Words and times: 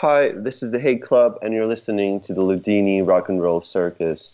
Hi, 0.00 0.32
this 0.34 0.62
is 0.62 0.70
the 0.70 0.80
Hate 0.80 1.02
Club, 1.02 1.38
and 1.42 1.52
you're 1.52 1.66
listening 1.66 2.22
to 2.22 2.32
the 2.32 2.40
Loudini 2.40 3.06
Rock 3.06 3.28
and 3.28 3.38
Roll 3.38 3.60
Circus. 3.60 4.30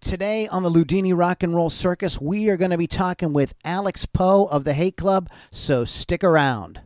Today 0.00 0.48
on 0.48 0.62
the 0.62 0.70
Loudini 0.70 1.14
Rock 1.14 1.42
and 1.42 1.54
Roll 1.54 1.68
Circus, 1.68 2.18
we 2.22 2.48
are 2.48 2.56
going 2.56 2.70
to 2.70 2.78
be 2.78 2.86
talking 2.86 3.34
with 3.34 3.52
Alex 3.66 4.06
Poe 4.06 4.46
of 4.46 4.64
the 4.64 4.72
Hate 4.72 4.96
Club, 4.96 5.28
so 5.50 5.84
stick 5.84 6.24
around. 6.24 6.80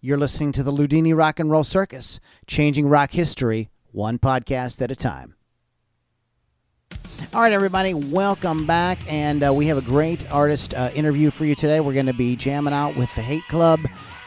You're 0.00 0.16
listening 0.16 0.52
to 0.52 0.62
the 0.62 0.70
Loudini 0.70 1.12
Rock 1.12 1.40
and 1.40 1.50
Roll 1.50 1.64
Circus, 1.64 2.20
changing 2.46 2.86
rock 2.86 3.10
history 3.10 3.68
one 3.90 4.20
podcast 4.20 4.80
at 4.80 4.92
a 4.92 4.96
time. 4.96 5.34
All 7.34 7.40
right, 7.40 7.52
everybody, 7.52 7.94
welcome 7.94 8.64
back. 8.64 9.00
And 9.12 9.42
uh, 9.42 9.52
we 9.52 9.66
have 9.66 9.78
a 9.78 9.82
great 9.82 10.30
artist 10.30 10.74
uh, 10.74 10.90
interview 10.94 11.32
for 11.32 11.44
you 11.44 11.56
today. 11.56 11.80
We're 11.80 11.94
going 11.94 12.06
to 12.06 12.12
be 12.12 12.36
jamming 12.36 12.74
out 12.74 12.96
with 12.96 13.12
the 13.16 13.22
Hate 13.22 13.48
Club, 13.48 13.80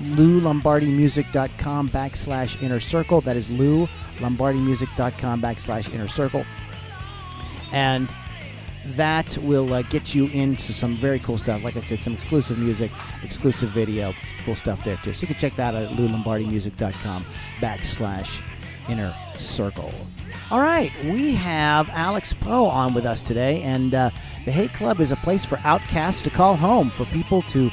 loulombardimusic.com 0.00 1.88
backslash 1.90 2.62
inner 2.62 2.80
circle. 2.80 3.20
That 3.20 3.36
is 3.36 3.48
loulombardimusic.com 3.48 5.42
backslash 5.42 5.92
inner 5.94 6.08
circle. 6.08 6.44
And 7.72 8.12
that 8.84 9.38
will 9.38 9.72
uh, 9.72 9.82
get 9.82 10.14
you 10.14 10.26
into 10.28 10.72
some 10.72 10.94
very 10.96 11.18
cool 11.20 11.38
stuff. 11.38 11.62
Like 11.62 11.76
I 11.76 11.80
said, 11.80 12.00
some 12.00 12.14
exclusive 12.14 12.58
music, 12.58 12.90
exclusive 13.22 13.70
video, 13.70 14.12
cool 14.44 14.56
stuff 14.56 14.84
there 14.84 14.96
too. 15.02 15.12
So 15.12 15.22
you 15.22 15.28
can 15.28 15.36
check 15.36 15.56
that 15.56 15.74
out 15.74 15.82
at 15.84 15.90
loulombardimusic.com 15.90 17.24
backslash 17.60 18.40
inner 18.88 19.14
circle. 19.38 19.92
All 20.50 20.60
right, 20.60 20.92
we 21.04 21.34
have 21.34 21.88
Alex 21.90 22.34
Poe 22.34 22.66
on 22.66 22.92
with 22.92 23.06
us 23.06 23.22
today, 23.22 23.62
and 23.62 23.94
uh, 23.94 24.10
the 24.44 24.52
Hate 24.52 24.72
Club 24.74 25.00
is 25.00 25.10
a 25.10 25.16
place 25.16 25.44
for 25.44 25.58
outcasts 25.64 26.20
to 26.22 26.30
call 26.30 26.56
home, 26.56 26.90
for 26.90 27.06
people 27.06 27.40
to 27.42 27.70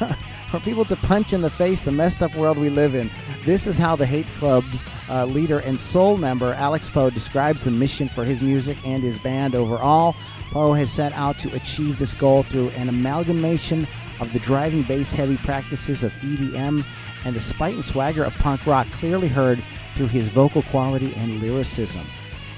for 0.50 0.60
people 0.60 0.84
to 0.84 0.96
punch 0.96 1.32
in 1.32 1.42
the 1.42 1.50
face 1.50 1.82
the 1.82 1.92
messed 1.92 2.22
up 2.22 2.34
world 2.34 2.58
we 2.58 2.68
live 2.68 2.94
in. 2.94 3.10
This 3.44 3.66
is 3.66 3.78
how 3.78 3.96
the 3.96 4.06
Hate 4.06 4.26
Club's 4.34 4.82
uh, 5.08 5.24
leader 5.24 5.60
and 5.60 5.78
sole 5.78 6.16
member, 6.16 6.52
Alex 6.54 6.88
Poe, 6.88 7.10
describes 7.10 7.64
the 7.64 7.70
mission 7.70 8.08
for 8.08 8.24
his 8.24 8.40
music 8.40 8.76
and 8.84 9.02
his 9.02 9.18
band 9.18 9.54
overall. 9.54 10.14
Poe 10.50 10.72
has 10.72 10.90
set 10.90 11.12
out 11.12 11.38
to 11.38 11.54
achieve 11.54 11.98
this 11.98 12.14
goal 12.14 12.42
through 12.42 12.70
an 12.70 12.88
amalgamation 12.88 13.86
of 14.18 14.32
the 14.32 14.40
driving 14.40 14.82
bass 14.82 15.12
heavy 15.12 15.36
practices 15.38 16.02
of 16.02 16.12
EDM 16.14 16.84
and 17.24 17.36
the 17.36 17.40
spite 17.40 17.74
and 17.74 17.84
swagger 17.84 18.24
of 18.24 18.34
punk 18.36 18.66
rock, 18.66 18.88
clearly 18.92 19.28
heard 19.28 19.62
through 19.94 20.08
his 20.08 20.28
vocal 20.28 20.62
quality 20.64 21.14
and 21.16 21.40
lyricism. 21.40 22.04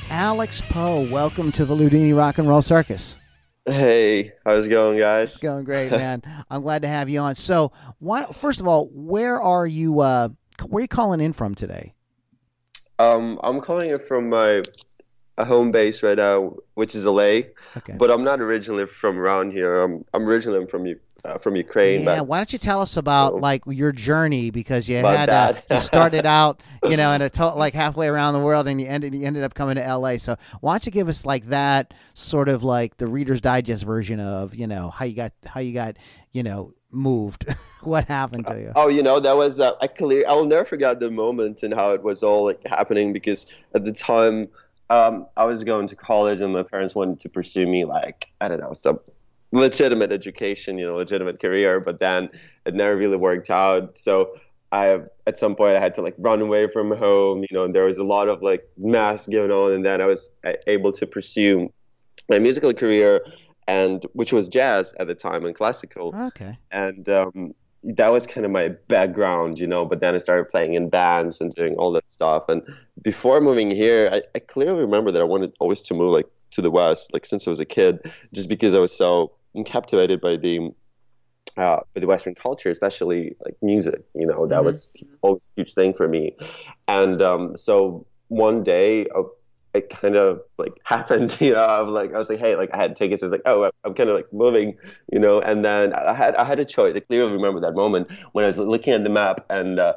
Alex 0.08 0.62
Poe, 0.68 1.00
welcome 1.10 1.52
to 1.52 1.64
the 1.64 1.74
Loudini 1.74 2.16
Rock 2.16 2.38
and 2.38 2.48
Roll 2.48 2.62
Circus. 2.62 3.16
Hey, 3.64 4.32
how's 4.44 4.66
it 4.66 4.70
going, 4.70 4.98
guys? 4.98 5.34
It's 5.34 5.40
going 5.42 5.64
great, 5.64 5.92
man. 5.92 6.22
I'm 6.50 6.62
glad 6.62 6.82
to 6.82 6.88
have 6.88 7.08
you 7.08 7.20
on. 7.20 7.36
So, 7.36 7.70
why, 8.00 8.24
first 8.26 8.60
of 8.60 8.66
all, 8.66 8.88
where 8.92 9.40
are 9.40 9.66
you? 9.66 10.00
Uh, 10.00 10.30
where 10.66 10.80
are 10.80 10.82
you 10.82 10.88
calling 10.88 11.20
in 11.20 11.32
from 11.32 11.54
today? 11.54 11.94
Um, 12.98 13.38
I'm 13.44 13.60
calling 13.60 13.90
it 13.90 14.02
from 14.02 14.28
my 14.28 14.62
home 15.38 15.70
base 15.70 16.02
right 16.02 16.16
now, 16.16 16.56
which 16.74 16.96
is 16.96 17.06
LA. 17.06 17.42
Okay. 17.76 17.94
But 17.96 18.10
I'm 18.10 18.24
not 18.24 18.40
originally 18.40 18.86
from 18.86 19.16
around 19.16 19.52
here. 19.52 19.80
I'm 19.80 20.04
I'm 20.12 20.28
originally 20.28 20.66
from 20.66 20.84
uh, 21.24 21.38
from 21.38 21.56
Ukraine. 21.56 22.02
Yeah, 22.02 22.20
why 22.22 22.38
don't 22.38 22.52
you 22.52 22.58
tell 22.58 22.80
us 22.80 22.96
about 22.96 23.40
like 23.40 23.62
your 23.66 23.92
journey 23.92 24.50
because 24.50 24.88
you 24.88 25.00
My 25.02 25.12
had 25.12 25.30
uh, 25.30 25.54
you 25.70 25.78
started 25.78 26.26
out, 26.38 26.62
you 26.84 26.96
know, 26.96 27.12
in 27.12 27.22
a 27.22 27.30
to- 27.30 27.54
like 27.54 27.74
halfway 27.74 28.08
around 28.08 28.34
the 28.34 28.40
world 28.40 28.66
and 28.66 28.80
you 28.80 28.86
ended 28.86 29.14
you 29.14 29.26
ended 29.26 29.44
up 29.44 29.54
coming 29.54 29.76
to 29.76 29.96
LA. 29.96 30.16
So 30.18 30.36
why 30.60 30.72
don't 30.72 30.86
you 30.86 30.92
give 30.92 31.08
us 31.08 31.24
like 31.24 31.46
that 31.46 31.94
sort 32.14 32.48
of 32.48 32.64
like 32.64 32.96
the 32.96 33.06
Reader's 33.06 33.40
Digest 33.40 33.84
version 33.84 34.20
of 34.20 34.54
you 34.54 34.66
know 34.66 34.90
how 34.90 35.04
you 35.04 35.14
got 35.14 35.32
how 35.46 35.60
you 35.60 35.72
got 35.72 35.96
you 36.32 36.42
know 36.42 36.74
moved, 36.90 37.46
what 37.82 38.06
happened 38.06 38.46
to 38.46 38.58
you? 38.58 38.72
Oh, 38.74 38.88
you 38.88 39.02
know 39.02 39.20
that 39.20 39.36
was 39.36 39.60
uh, 39.60 39.72
I 39.80 39.86
clear. 39.86 40.24
I 40.28 40.32
will 40.32 40.46
never 40.46 40.64
forget 40.64 40.98
the 40.98 41.10
moment 41.10 41.62
and 41.62 41.72
how 41.72 41.92
it 41.92 42.02
was 42.02 42.22
all 42.22 42.44
like 42.44 42.66
happening 42.66 43.12
because 43.12 43.46
at 43.74 43.84
the 43.84 43.92
time 43.92 44.48
um, 44.90 45.26
I 45.36 45.44
was 45.44 45.62
going 45.62 45.86
to 45.86 45.96
college 45.96 46.40
and 46.40 46.52
my 46.52 46.64
parents 46.64 46.94
wanted 46.94 47.20
to 47.20 47.28
pursue 47.28 47.66
me 47.66 47.84
like 47.84 48.26
I 48.40 48.48
don't 48.48 48.60
know 48.60 48.72
some 48.72 48.98
legitimate 49.52 50.12
education, 50.12 50.78
you 50.78 50.86
know, 50.86 50.96
legitimate 50.96 51.40
career, 51.40 51.78
but 51.80 52.00
then 52.00 52.28
it 52.66 52.74
never 52.74 52.96
really 52.96 53.16
worked 53.16 53.50
out. 53.50 53.96
So 53.98 54.34
I 54.72 55.00
at 55.26 55.36
some 55.36 55.54
point 55.54 55.76
I 55.76 55.80
had 55.80 55.94
to 55.96 56.02
like 56.02 56.14
run 56.18 56.40
away 56.40 56.66
from 56.68 56.90
home, 56.96 57.42
you 57.42 57.48
know, 57.52 57.62
and 57.64 57.74
there 57.74 57.84
was 57.84 57.98
a 57.98 58.04
lot 58.04 58.28
of 58.28 58.42
like 58.42 58.66
mess 58.78 59.26
going 59.26 59.50
on, 59.50 59.72
and 59.72 59.84
then 59.84 60.00
I 60.00 60.06
was 60.06 60.30
uh, 60.44 60.52
able 60.66 60.92
to 60.92 61.06
pursue 61.06 61.70
my 62.30 62.38
musical 62.38 62.72
career 62.72 63.20
and 63.68 64.04
which 64.14 64.32
was 64.32 64.48
jazz 64.48 64.92
at 64.98 65.06
the 65.06 65.14
time 65.14 65.44
and 65.44 65.54
classical 65.54 66.14
Okay. 66.16 66.58
and 66.70 67.08
um, 67.08 67.54
that 67.84 68.10
was 68.10 68.26
kind 68.26 68.44
of 68.46 68.52
my 68.52 68.68
background, 68.88 69.58
you 69.58 69.66
know. 69.66 69.84
But 69.84 70.00
then 70.00 70.14
I 70.14 70.18
started 70.18 70.48
playing 70.48 70.74
in 70.74 70.88
bands 70.88 71.40
and 71.40 71.52
doing 71.52 71.74
all 71.74 71.92
that 71.92 72.08
stuff. 72.08 72.44
And 72.48 72.62
before 73.02 73.40
moving 73.40 73.70
here, 73.70 74.08
I, 74.12 74.22
I 74.34 74.38
clearly 74.38 74.80
remember 74.80 75.10
that 75.10 75.20
I 75.20 75.24
wanted 75.24 75.52
always 75.60 75.80
to 75.82 75.94
move 75.94 76.12
like 76.12 76.26
to 76.52 76.62
the 76.62 76.70
west, 76.70 77.12
like 77.12 77.26
since 77.26 77.46
I 77.46 77.50
was 77.50 77.60
a 77.60 77.64
kid, 77.64 78.12
just 78.32 78.48
because 78.48 78.74
I 78.74 78.78
was 78.78 78.96
so 78.96 79.32
captivated 79.66 80.20
by 80.20 80.36
the 80.36 80.70
uh, 81.56 81.80
by 81.94 82.00
the 82.00 82.06
Western 82.06 82.34
culture, 82.34 82.70
especially 82.70 83.36
like 83.44 83.56
music. 83.62 84.02
You 84.14 84.26
know, 84.26 84.46
that 84.46 84.62
Mhm. 84.62 84.64
was 84.64 84.88
always 85.22 85.48
a 85.56 85.60
huge 85.60 85.74
thing 85.74 85.92
for 85.94 86.08
me. 86.08 86.36
And 86.88 87.20
um, 87.22 87.56
so 87.56 88.06
one 88.28 88.62
day. 88.62 89.06
Uh, 89.14 89.22
it 89.74 89.88
kind 89.88 90.16
of 90.16 90.40
like 90.58 90.74
happened, 90.84 91.34
you 91.40 91.54
know. 91.54 91.64
I'm 91.64 91.88
like, 91.88 92.12
I 92.14 92.18
was 92.18 92.28
like, 92.28 92.38
hey, 92.38 92.56
like 92.56 92.68
I 92.74 92.76
had 92.76 92.94
tickets. 92.94 93.22
I 93.22 93.26
was 93.26 93.32
like, 93.32 93.40
oh, 93.46 93.70
I'm 93.84 93.94
kind 93.94 94.10
of 94.10 94.16
like 94.16 94.30
moving, 94.30 94.76
you 95.10 95.18
know. 95.18 95.40
And 95.40 95.64
then 95.64 95.94
I 95.94 96.12
had 96.12 96.34
I 96.36 96.44
had 96.44 96.58
a 96.60 96.64
choice. 96.66 96.94
I 96.94 97.00
clearly 97.00 97.32
remember 97.32 97.58
that 97.60 97.74
moment 97.74 98.10
when 98.32 98.44
I 98.44 98.48
was 98.48 98.58
looking 98.58 98.92
at 98.92 99.02
the 99.02 99.08
map, 99.08 99.46
and 99.48 99.80
uh, 99.80 99.94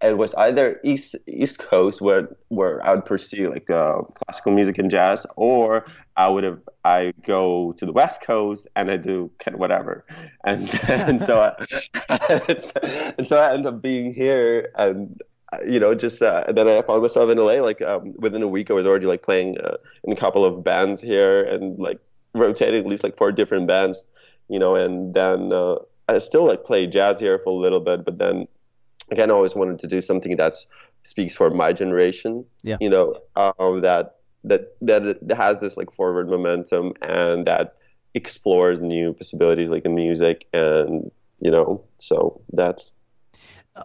it 0.00 0.16
was 0.16 0.34
either 0.34 0.80
east 0.84 1.16
East 1.26 1.58
Coast 1.58 2.00
where 2.00 2.28
where 2.48 2.84
I 2.84 2.94
would 2.94 3.04
pursue 3.04 3.50
like 3.50 3.68
uh, 3.70 4.02
classical 4.02 4.52
music 4.52 4.78
and 4.78 4.90
jazz, 4.90 5.26
or 5.36 5.86
I 6.16 6.28
would 6.28 6.44
have 6.44 6.60
I 6.84 7.12
go 7.22 7.72
to 7.72 7.86
the 7.86 7.92
West 7.92 8.20
Coast 8.22 8.68
and 8.76 8.90
I 8.90 8.96
do 8.96 9.30
kind 9.38 9.54
of 9.54 9.60
whatever. 9.60 10.04
And 10.44 10.68
and 10.88 11.20
so 11.20 11.40
I, 11.40 13.14
and 13.18 13.26
so 13.26 13.38
I 13.38 13.52
ended 13.52 13.66
up 13.66 13.82
being 13.82 14.14
here 14.14 14.70
and 14.76 15.20
uh, 15.52 15.58
you 15.66 15.80
know, 15.80 15.94
just 15.94 16.20
uh, 16.22 16.44
then 16.52 16.68
I 16.68 16.82
found 16.82 17.02
myself 17.02 17.30
in 17.30 17.38
LA. 17.38 17.54
Like 17.54 17.80
um, 17.82 18.14
within 18.18 18.42
a 18.42 18.48
week, 18.48 18.70
I 18.70 18.74
was 18.74 18.86
already 18.86 19.06
like 19.06 19.22
playing 19.22 19.58
uh, 19.60 19.76
in 20.04 20.12
a 20.12 20.16
couple 20.16 20.44
of 20.44 20.62
bands 20.62 21.00
here, 21.00 21.42
and 21.42 21.78
like 21.78 21.98
rotating 22.34 22.80
at 22.80 22.86
least 22.86 23.02
like 23.02 23.16
four 23.16 23.32
different 23.32 23.66
bands, 23.66 24.04
you 24.48 24.58
know, 24.58 24.76
and 24.76 25.14
then 25.14 25.52
uh, 25.52 25.76
I 26.08 26.18
still 26.18 26.44
like 26.44 26.64
play 26.64 26.86
jazz 26.86 27.18
here 27.18 27.38
for 27.38 27.50
a 27.50 27.56
little 27.56 27.80
bit, 27.80 28.04
but 28.04 28.18
then 28.18 28.46
again, 29.10 29.30
I 29.30 29.34
always 29.34 29.54
wanted 29.54 29.78
to 29.80 29.86
do 29.86 30.00
something 30.00 30.36
that 30.36 30.54
speaks 31.02 31.34
for 31.34 31.50
my 31.50 31.72
generation, 31.72 32.44
Yeah. 32.62 32.76
you 32.80 32.90
know, 32.90 33.14
um, 33.36 33.80
that 33.82 34.16
that 34.44 34.78
that 34.82 35.18
has 35.36 35.60
this 35.60 35.76
like 35.76 35.90
forward 35.92 36.28
momentum 36.28 36.92
and 37.02 37.46
that 37.46 37.74
explores 38.14 38.80
new 38.80 39.12
possibilities 39.12 39.68
like 39.68 39.84
in 39.84 39.94
music 39.94 40.46
and 40.52 41.10
you 41.40 41.50
know, 41.50 41.84
so 41.98 42.40
that's 42.52 42.92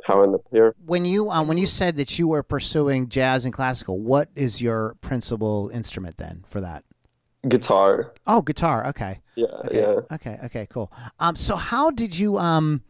how 0.06 0.20
I 0.22 0.24
ended 0.24 0.40
up 0.40 0.46
here. 0.52 0.74
When 0.86 1.06
you 1.06 1.30
um, 1.30 1.48
when 1.48 1.58
you 1.60 1.68
said 1.68 1.98
that 1.98 2.18
you 2.18 2.28
were 2.28 2.42
pursuing 2.44 3.10
jazz 3.10 3.46
and 3.46 3.54
classical, 3.54 4.00
what 4.00 4.30
is 4.36 4.62
your 4.62 4.96
principal 5.02 5.70
instrument 5.74 6.18
then 6.18 6.44
for 6.48 6.62
that? 6.62 6.84
Guitar, 7.48 8.14
Oh, 8.26 8.42
guitar. 8.42 8.88
Okay. 8.88 9.20
yeah, 9.36 9.46
Okay. 9.66 9.80
yeah. 9.82 10.00
Okay. 10.16 10.40
Okay. 10.46 10.68
Cool. 10.70 10.92
Um. 11.20 11.36
So 11.36 11.56
how 11.56 11.92
did 11.92 12.18
you 12.18 12.38
um? 12.38 12.82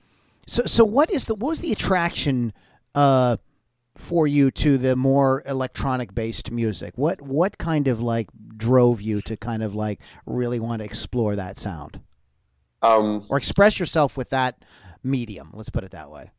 So 0.48 0.64
so 0.66 0.86
what 0.86 1.10
is 1.12 1.26
the 1.26 1.36
what 1.36 1.50
was 1.50 1.62
the 1.62 1.72
attraction 1.72 2.54
uh 2.96 3.38
for 3.96 4.28
you 4.28 4.52
to 4.52 4.78
the 4.78 4.96
more 4.96 5.44
electronic 5.46 6.16
based 6.16 6.52
music? 6.52 6.94
What 6.98 7.22
what 7.22 7.58
kind 7.58 7.88
of 7.88 8.02
like 8.02 8.30
drove 8.58 9.02
you 9.02 9.22
to 9.24 9.38
kind 9.38 9.64
of 9.64 9.76
like 9.76 10.02
really 10.26 10.60
want 10.60 10.80
to 10.82 10.86
explore 10.86 11.36
that 11.36 11.58
sound 11.60 12.00
Um, 12.82 13.26
or 13.30 13.38
express 13.38 13.80
yourself 13.80 14.18
with 14.18 14.30
that 14.30 14.64
medium? 15.04 15.52
Let's 15.54 15.70
put 15.70 15.84
it 15.84 15.92
that 15.92 16.10
way. 16.12 16.32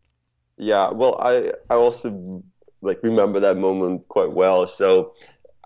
Yeah, 0.56 0.90
well, 0.90 1.16
I 1.20 1.52
I 1.70 1.74
also 1.74 2.42
like 2.82 3.00
remember 3.02 3.40
that 3.40 3.56
moment 3.56 4.06
quite 4.08 4.32
well. 4.32 4.66
So, 4.66 5.14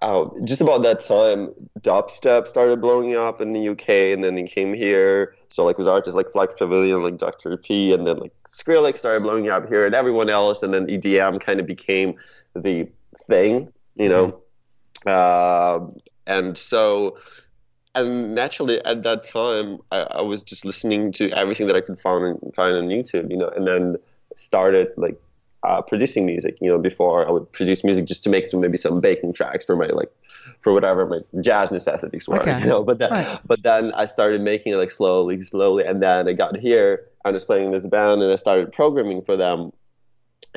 uh, 0.02 0.26
just 0.44 0.60
about 0.60 0.82
that 0.82 1.00
time, 1.00 1.54
dubstep 1.80 2.48
started 2.48 2.80
blowing 2.80 3.14
up 3.16 3.40
in 3.40 3.52
the 3.52 3.68
UK, 3.70 4.12
and 4.14 4.24
then 4.24 4.38
it 4.38 4.50
came 4.50 4.74
here. 4.74 5.34
So, 5.50 5.64
like, 5.64 5.78
with 5.78 5.88
artists 5.88 6.14
like 6.14 6.30
Flux 6.30 6.54
Pavilion, 6.58 7.02
like 7.02 7.18
Dr. 7.18 7.56
P, 7.56 7.92
and 7.92 8.06
then 8.06 8.18
like 8.18 8.32
Skrillex 8.46 8.98
started 8.98 9.22
blowing 9.22 9.48
up 9.48 9.68
here, 9.68 9.86
and 9.86 9.94
everyone 9.94 10.28
else, 10.28 10.62
and 10.62 10.74
then 10.74 10.86
EDM 10.86 11.40
kind 11.40 11.60
of 11.60 11.66
became 11.66 12.16
the 12.54 12.88
thing, 13.28 13.72
you 13.96 14.08
know. 14.08 14.40
Uh, 15.06 15.86
and 16.26 16.56
so, 16.56 17.18
and 17.94 18.34
naturally 18.34 18.84
at 18.84 19.02
that 19.04 19.22
time, 19.22 19.78
I, 19.90 20.00
I 20.00 20.22
was 20.22 20.42
just 20.42 20.64
listening 20.64 21.12
to 21.12 21.30
everything 21.30 21.66
that 21.68 21.76
I 21.76 21.80
could 21.80 21.98
find 21.98 22.38
find 22.54 22.76
on 22.76 22.88
YouTube, 22.88 23.30
you 23.30 23.36
know, 23.36 23.48
and 23.48 23.66
then 23.66 23.96
started 24.36 24.92
like 24.96 25.20
uh, 25.62 25.82
producing 25.82 26.24
music. 26.26 26.56
You 26.60 26.70
know, 26.70 26.78
before 26.78 27.26
I 27.26 27.30
would 27.30 27.50
produce 27.52 27.82
music 27.84 28.04
just 28.06 28.22
to 28.24 28.30
make 28.30 28.46
some 28.46 28.60
maybe 28.60 28.76
some 28.78 29.00
baking 29.00 29.32
tracks 29.32 29.64
for 29.64 29.76
my 29.76 29.86
like 29.86 30.10
for 30.60 30.72
whatever 30.72 31.06
my 31.06 31.20
jazz 31.40 31.70
necessities 31.70 32.28
were. 32.28 32.40
Okay. 32.40 32.58
You 32.62 32.66
know, 32.66 32.82
but 32.82 32.98
then 32.98 33.10
Right. 33.10 33.38
but 33.46 33.62
then 33.62 33.92
I 33.92 34.06
started 34.06 34.40
making 34.40 34.72
it 34.72 34.76
like 34.76 34.90
slowly, 34.90 35.42
slowly, 35.42 35.84
and 35.84 36.02
then 36.02 36.28
I 36.28 36.32
got 36.32 36.56
here. 36.56 37.06
I 37.24 37.30
was 37.30 37.44
playing 37.44 37.72
this 37.72 37.86
band, 37.86 38.22
and 38.22 38.32
I 38.32 38.36
started 38.36 38.72
programming 38.72 39.22
for 39.22 39.36
them. 39.36 39.72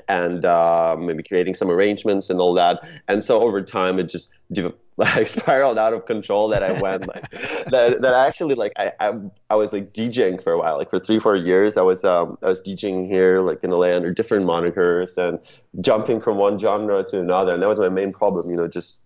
And 0.08 0.46
uh, 0.46 0.96
maybe 0.98 1.22
creating 1.22 1.54
some 1.54 1.70
arrangements 1.70 2.30
and 2.30 2.40
all 2.40 2.54
that, 2.54 2.80
and 3.10 3.22
so 3.22 3.42
over 3.42 3.62
time 3.62 4.00
it 4.00 4.08
just 4.08 4.30
de- 4.52 4.74
like 5.16 5.28
spiraled 5.28 5.78
out 5.78 5.94
of 5.94 6.06
control. 6.06 6.50
That 6.50 6.64
I 6.64 6.80
went 6.82 7.08
like 7.08 7.30
that. 7.72 8.02
That 8.02 8.14
I 8.14 8.28
actually 8.28 8.56
like 8.56 8.74
I, 8.78 8.92
I 9.00 9.14
I 9.50 9.56
was 9.56 9.74
like 9.74 9.94
DJing 9.94 10.42
for 10.44 10.54
a 10.54 10.58
while, 10.60 10.78
like 10.78 10.90
for 10.90 11.00
three 11.00 11.20
four 11.20 11.36
years. 11.36 11.76
I 11.78 11.82
was 11.82 12.04
um 12.04 12.38
I 12.44 12.48
was 12.48 12.62
DJing 12.62 13.08
here 13.08 13.40
like 13.40 13.64
in 13.64 13.70
the 13.72 13.78
LA 13.78 13.96
under 13.96 14.12
different 14.14 14.46
monikers 14.46 15.18
and 15.18 15.40
jumping 15.82 16.22
from 16.22 16.38
one 16.38 16.60
genre 16.60 17.04
to 17.04 17.20
another, 17.20 17.54
and 17.56 17.64
that 17.64 17.68
was 17.68 17.80
my 17.80 17.90
main 17.90 18.12
problem. 18.12 18.50
You 18.50 18.58
know, 18.58 18.68
just 18.68 19.00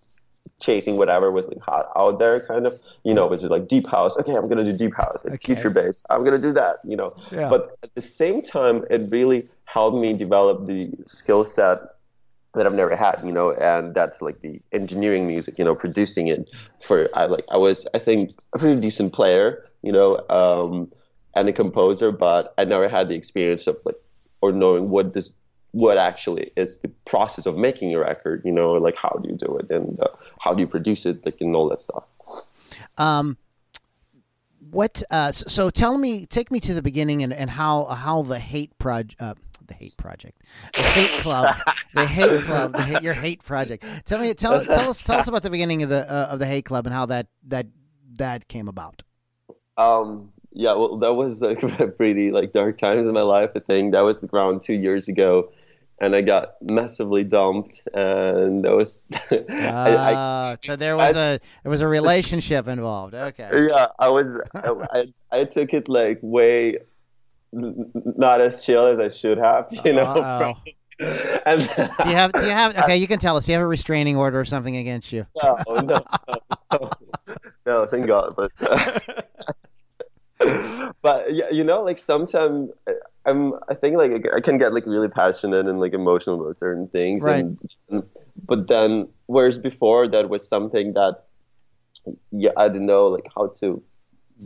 chasing 0.59 0.97
whatever 0.97 1.31
was 1.31 1.47
like 1.47 1.59
hot 1.59 1.87
out 1.95 2.19
there, 2.19 2.39
kind 2.41 2.65
of. 2.67 2.81
You 3.03 3.13
know, 3.13 3.27
was 3.27 3.43
like 3.43 3.67
deep 3.67 3.87
house? 3.87 4.17
Okay, 4.17 4.35
I'm 4.35 4.47
gonna 4.49 4.63
do 4.65 4.73
deep 4.73 4.95
house, 4.95 5.23
like 5.23 5.35
Okay. 5.35 5.53
future 5.53 5.69
bass. 5.69 6.03
I'm 6.09 6.23
gonna 6.25 6.39
do 6.39 6.51
that. 6.53 6.77
You 6.83 6.97
know, 6.97 7.15
Yeah. 7.31 7.49
but 7.49 7.77
at 7.83 7.93
the 7.95 8.01
same 8.01 8.41
time, 8.41 8.83
it 8.89 9.09
really 9.11 9.47
helped 9.65 9.97
me 9.97 10.13
develop 10.13 10.65
the 10.65 10.91
skill 11.05 11.45
set 11.45 11.79
that 12.55 12.65
I've 12.65 12.73
never 12.73 12.95
had, 12.95 13.21
you 13.23 13.31
know, 13.31 13.51
and 13.51 13.93
that's 13.93 14.21
like 14.21 14.41
the 14.41 14.61
engineering 14.71 15.27
music, 15.27 15.57
you 15.57 15.65
know, 15.65 15.75
producing 15.75 16.27
it 16.27 16.49
for 16.81 17.09
I 17.13 17.25
like 17.25 17.45
I 17.51 17.57
was 17.57 17.87
I 17.93 17.99
think 17.99 18.31
a 18.53 18.59
pretty 18.59 18.79
decent 18.79 19.13
player, 19.13 19.65
you 19.81 19.91
know, 19.91 20.25
um, 20.29 20.91
and 21.35 21.49
a 21.49 21.53
composer, 21.53 22.11
but 22.11 22.53
I 22.57 22.65
never 22.65 22.87
had 22.87 23.09
the 23.09 23.15
experience 23.15 23.67
of 23.67 23.77
like 23.85 23.95
or 24.41 24.51
knowing 24.51 24.89
what 24.89 25.13
this 25.13 25.33
what 25.71 25.97
actually 25.97 26.51
is 26.55 26.79
the 26.79 26.87
process 27.03 27.45
of 27.45 27.57
making 27.57 27.93
a 27.93 27.99
record, 27.99 28.41
you 28.45 28.51
know, 28.51 28.73
like 28.73 28.95
how 28.95 29.19
do 29.21 29.29
you 29.29 29.35
do 29.35 29.57
it 29.57 29.69
and 29.69 29.99
uh, 29.99 30.07
how 30.39 30.53
do 30.53 30.61
you 30.61 30.67
produce 30.67 31.05
it, 31.05 31.25
like 31.25 31.41
and 31.41 31.53
all 31.55 31.67
that 31.67 31.81
stuff. 31.81 32.05
Um, 32.97 33.37
what? 34.71 35.03
Uh, 35.11 35.31
so 35.31 35.69
tell 35.69 35.97
me, 35.97 36.25
take 36.25 36.49
me 36.49 36.59
to 36.61 36.73
the 36.73 36.81
beginning 36.81 37.23
and, 37.23 37.33
and 37.33 37.49
how 37.49 37.85
how 37.85 38.21
the 38.21 38.39
hate 38.39 38.77
project, 38.77 39.21
uh, 39.21 39.35
the 39.67 39.73
hate 39.73 39.97
project, 39.97 40.41
the 40.73 40.81
hate 40.81 41.21
club, 41.21 41.55
the 41.93 42.05
hate 42.05 42.41
club, 42.43 42.73
the 42.73 42.81
hate, 42.81 43.01
your 43.01 43.13
hate 43.13 43.43
project. 43.43 43.83
Tell 44.05 44.19
me, 44.19 44.33
tell 44.33 44.63
tell 44.63 44.89
us 44.89 45.03
tell 45.03 45.19
us 45.19 45.27
about 45.27 45.43
the 45.43 45.49
beginning 45.49 45.83
of 45.83 45.89
the 45.89 46.09
uh, 46.11 46.27
of 46.31 46.39
the 46.39 46.45
hate 46.45 46.65
club 46.65 46.85
and 46.85 46.93
how 46.93 47.05
that 47.07 47.27
that 47.47 47.67
that 48.15 48.47
came 48.47 48.67
about. 48.67 49.03
Um, 49.77 50.31
yeah, 50.51 50.73
well, 50.73 50.97
that 50.99 51.13
was 51.13 51.41
like 51.41 51.59
pretty 51.97 52.31
like 52.31 52.51
dark 52.51 52.77
times 52.77 53.07
in 53.07 53.13
my 53.13 53.21
life. 53.21 53.51
I 53.55 53.59
think 53.59 53.91
that 53.91 54.01
was 54.01 54.23
around 54.23 54.61
two 54.61 54.73
years 54.73 55.07
ago, 55.09 55.51
and 55.99 56.15
I 56.15 56.21
got 56.21 56.55
massively 56.61 57.23
dumped, 57.23 57.81
and 57.93 58.63
that 58.63 58.75
was 58.75 59.05
I, 59.31 59.45
I, 59.49 60.13
Ah, 60.15 60.57
so 60.61 60.75
there 60.75 60.95
was 60.95 61.15
a 61.15 61.39
there 61.63 61.69
was 61.69 61.81
a 61.81 61.87
relationship 61.87 62.67
involved. 62.67 63.13
Okay. 63.13 63.67
yeah, 63.69 63.87
I 63.99 64.09
was 64.09 64.37
I, 64.93 65.07
I 65.31 65.43
took 65.45 65.73
it 65.73 65.89
like 65.89 66.19
way 66.21 66.77
not 67.55 68.41
as 68.41 68.65
chill 68.65 68.85
as 68.85 68.99
I 68.99 69.09
should 69.09 69.37
have, 69.37 69.67
you 69.85 69.93
know. 69.93 70.55
And 71.45 71.61
Do 71.61 72.09
you 72.09 72.15
have 72.15 72.31
do 72.33 72.43
you 72.43 72.51
have 72.51 72.77
okay? 72.83 72.97
You 72.97 73.07
can 73.07 73.19
tell 73.19 73.35
us. 73.37 73.45
Do 73.45 73.51
you 73.51 73.57
have 73.57 73.63
a 73.65 73.67
restraining 73.67 74.15
order 74.15 74.39
or 74.39 74.45
something 74.45 74.77
against 74.77 75.11
you? 75.11 75.25
no, 75.43 75.57
no, 75.67 75.81
no, 75.83 75.99
no, 76.71 76.89
no, 77.65 77.85
thank 77.85 78.07
God, 78.07 78.33
but. 78.35 78.51
Uh, 78.61 78.99
but 81.01 81.33
yeah, 81.33 81.49
you 81.51 81.63
know, 81.63 81.81
like 81.81 81.97
sometimes 81.99 82.69
uh, 82.87 82.93
I'm, 83.25 83.53
I 83.69 83.73
think 83.73 83.97
like 83.97 84.27
I 84.33 84.41
can 84.41 84.57
get 84.57 84.73
like 84.73 84.85
really 84.85 85.07
passionate 85.07 85.65
and 85.67 85.79
like 85.79 85.93
emotional 85.93 86.41
about 86.41 86.57
certain 86.57 86.87
things, 86.87 87.23
Right. 87.23 87.45
and 87.89 88.03
but 88.45 88.67
then 88.67 89.07
whereas 89.27 89.57
before 89.57 90.07
that 90.09 90.29
was 90.29 90.47
something 90.47 90.93
that 90.93 91.23
yeah 92.31 92.51
I 92.57 92.67
didn't 92.67 92.85
know 92.85 93.07
like 93.07 93.27
how 93.35 93.47
to 93.59 93.81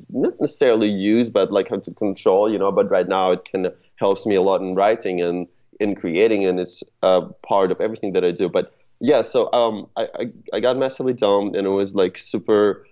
not 0.10 0.40
necessarily 0.40 0.90
use, 0.90 1.30
but 1.30 1.52
like 1.52 1.70
how 1.70 1.78
to 1.80 1.92
control, 1.94 2.52
you 2.52 2.58
know. 2.58 2.72
But 2.72 2.90
right 2.90 3.08
now 3.08 3.32
it 3.32 3.48
kind 3.52 3.66
of 3.66 3.76
helps 3.96 4.26
me 4.26 4.36
a 4.36 4.42
lot 4.42 4.62
in 4.62 4.76
writing 4.76 5.22
and 5.22 5.48
in 5.80 5.96
creating, 5.96 6.46
and 6.46 6.60
it's 6.60 6.84
uh, 7.04 7.22
part 7.48 7.72
of 7.72 7.80
everything 7.82 8.14
that 8.14 8.24
I 8.24 8.32
do. 8.32 8.50
But 8.50 8.74
yeah, 9.00 9.22
so 9.22 9.52
um, 9.54 9.88
I, 9.96 10.08
I 10.20 10.32
I 10.54 10.60
got 10.60 10.78
massively 10.78 11.14
dumped, 11.14 11.56
and 11.56 11.66
it 11.66 11.72
was 11.72 11.96
like 11.96 12.18
super 12.18 12.86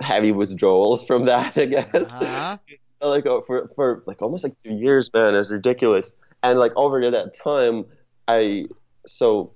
heavy 0.00 0.32
withdrawals 0.32 1.06
from 1.06 1.24
that, 1.32 1.56
I 1.56 1.66
guess 1.66 2.12
Uh-huh. 2.12 2.58
like 3.00 3.26
uh, 3.26 3.40
for 3.46 3.68
for 3.74 4.02
like 4.06 4.22
almost 4.22 4.44
like 4.44 4.54
two 4.64 4.72
years, 4.72 5.12
man. 5.12 5.34
It's 5.34 5.50
ridiculous. 5.50 6.14
And 6.42 6.58
like 6.58 6.72
over 6.76 7.10
that 7.10 7.34
time, 7.34 7.84
I 8.28 8.66
so 9.06 9.52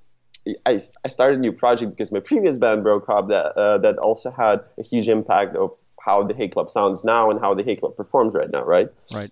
I, 0.67 0.81
I 1.05 1.09
started 1.09 1.39
a 1.39 1.41
new 1.41 1.53
project 1.53 1.91
because 1.93 2.11
my 2.13 2.21
previous 2.21 2.59
band 2.59 2.83
broke 2.83 3.09
up. 3.09 3.29
That 3.29 3.47
uh, 3.59 3.79
that 3.79 3.99
also 3.99 4.31
had 4.31 4.61
a 4.79 4.83
huge 4.83 5.09
impact 5.09 5.57
of 5.57 5.73
how 6.05 6.23
the 6.23 6.35
Hate 6.35 6.53
Club 6.53 6.71
sounds 6.71 7.05
now 7.05 7.31
and 7.31 7.41
how 7.41 7.55
the 7.55 7.63
Hate 7.63 7.81
Club 7.81 7.97
performs 7.97 8.35
right 8.35 8.51
now, 8.51 8.65
right? 8.65 8.89
Right. 9.13 9.31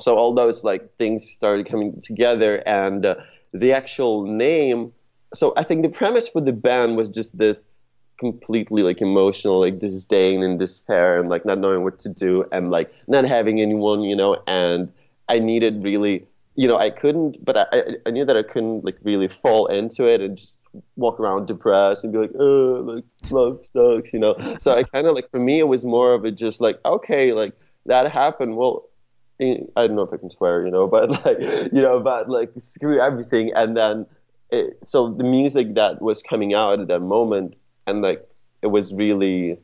So 0.00 0.16
all 0.16 0.34
those 0.34 0.64
like 0.64 0.96
things 0.96 1.28
started 1.28 1.68
coming 1.68 2.00
together, 2.00 2.56
and 2.66 3.06
uh, 3.06 3.14
the 3.52 3.72
actual 3.72 4.26
name. 4.26 4.92
So 5.34 5.52
I 5.56 5.62
think 5.62 5.82
the 5.82 5.88
premise 5.88 6.28
for 6.28 6.40
the 6.40 6.52
band 6.52 6.96
was 6.96 7.08
just 7.08 7.36
this 7.36 7.66
completely 8.18 8.82
like 8.82 9.00
emotional 9.00 9.60
like 9.60 9.78
disdain 9.78 10.42
and 10.42 10.58
despair 10.58 11.20
and 11.20 11.28
like 11.28 11.44
not 11.44 11.58
knowing 11.58 11.84
what 11.84 11.98
to 11.98 12.08
do 12.08 12.44
and 12.50 12.70
like 12.70 12.90
not 13.08 13.24
having 13.24 13.60
anyone 13.60 14.00
you 14.02 14.16
know 14.16 14.42
and 14.46 14.90
i 15.28 15.38
needed 15.38 15.82
really 15.84 16.26
you 16.56 16.66
know 16.66 16.76
i 16.76 16.90
couldn't 16.90 17.42
but 17.44 17.56
i 17.72 17.82
i, 18.06 18.10
knew 18.10 18.24
that 18.24 18.36
i 18.36 18.42
couldn't 18.42 18.84
like 18.84 18.96
really 19.02 19.28
fall 19.28 19.66
into 19.66 20.06
it 20.06 20.20
and 20.20 20.36
just 20.38 20.58
walk 20.96 21.20
around 21.20 21.46
depressed 21.46 22.02
and 22.02 22.12
be 22.12 22.18
like 22.18 22.32
oh 22.38 22.82
like 22.84 23.04
love 23.30 23.64
sucks 23.64 24.12
you 24.12 24.18
know 24.18 24.34
so 24.60 24.72
i 24.76 24.82
kind 24.82 25.06
of 25.06 25.14
like 25.14 25.30
for 25.30 25.38
me 25.38 25.58
it 25.58 25.68
was 25.68 25.84
more 25.84 26.12
of 26.14 26.24
a 26.24 26.30
just 26.30 26.60
like 26.60 26.78
okay 26.84 27.32
like 27.32 27.52
that 27.86 28.10
happened 28.10 28.56
well 28.56 28.84
I 29.38 29.66
don't 29.76 29.96
know 29.96 30.02
if 30.02 30.12
I 30.12 30.16
can 30.16 30.30
swear, 30.30 30.64
you 30.64 30.70
know, 30.70 30.86
but 30.96 31.10
like, 31.10 31.38
you 31.38 31.82
know, 31.82 32.00
but 32.00 32.30
like 32.30 32.50
screw 32.56 33.00
everything. 33.00 33.52
And 33.54 33.76
then, 33.76 34.06
it, 34.50 34.78
so 34.84 35.12
the 35.12 35.24
music 35.24 35.74
that 35.74 36.00
was 36.00 36.22
coming 36.22 36.54
out 36.54 36.80
at 36.80 36.88
that 36.88 37.00
moment, 37.00 37.54
and 37.86 38.00
like 38.00 38.26
it 38.62 38.68
was 38.68 38.94
really, 38.94 39.58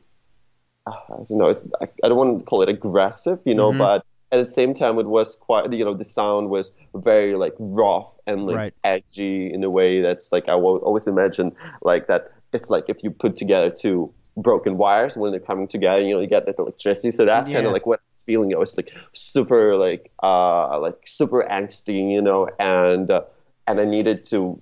uh, 0.85 0.91
I 0.91 1.15
don't 1.27 1.31
know, 1.31 1.59
I, 1.81 1.87
I 2.03 2.07
don't 2.07 2.17
want 2.17 2.39
to 2.39 2.45
call 2.45 2.61
it 2.61 2.69
aggressive, 2.69 3.39
you 3.45 3.55
know, 3.55 3.71
Mhm. 3.71 3.77
but 3.79 4.05
at 4.33 4.37
the 4.45 4.51
same 4.51 4.73
time, 4.73 4.99
it 4.99 5.07
was 5.07 5.35
quite, 5.35 5.71
you 5.73 5.85
know, 5.85 5.93
the 5.95 6.03
sound 6.03 6.49
was 6.49 6.71
very 6.95 7.35
like 7.35 7.53
rough 7.59 8.17
and 8.27 8.45
like 8.47 8.63
Right. 8.63 8.73
edgy 8.83 9.53
in 9.53 9.63
a 9.63 9.69
way 9.69 10.01
that's 10.01 10.31
like 10.31 10.49
I 10.49 10.55
will 10.55 10.77
always 10.77 11.07
imagine 11.07 11.55
like 11.83 12.07
that. 12.07 12.29
It's 12.53 12.69
like 12.69 12.85
if 12.89 13.03
you 13.03 13.11
put 13.11 13.37
together 13.37 13.69
two 13.71 14.13
broken 14.37 14.77
wires 14.77 15.15
when 15.17 15.31
they're 15.31 15.39
coming 15.39 15.67
together. 15.67 16.01
You 16.01 16.15
know, 16.15 16.21
you 16.21 16.27
get 16.27 16.45
that 16.47 16.57
electricity. 16.59 17.11
So 17.11 17.25
that's 17.25 17.49
kind 17.49 17.67
of 17.67 17.73
like 17.73 17.85
what 17.85 17.99
I 17.99 18.03
was 18.11 18.23
feeling. 18.25 18.53
I 18.53 18.57
was 18.57 18.75
like 18.77 18.91
super 19.13 19.75
like 19.75 20.11
uh 20.23 20.79
like 20.79 20.95
super 21.05 21.45
angsty, 21.49 22.11
you 22.13 22.21
know, 22.21 22.49
and 22.59 23.09
uh, 23.11 23.21
and 23.67 23.79
I 23.79 23.85
needed 23.85 24.25
to. 24.27 24.61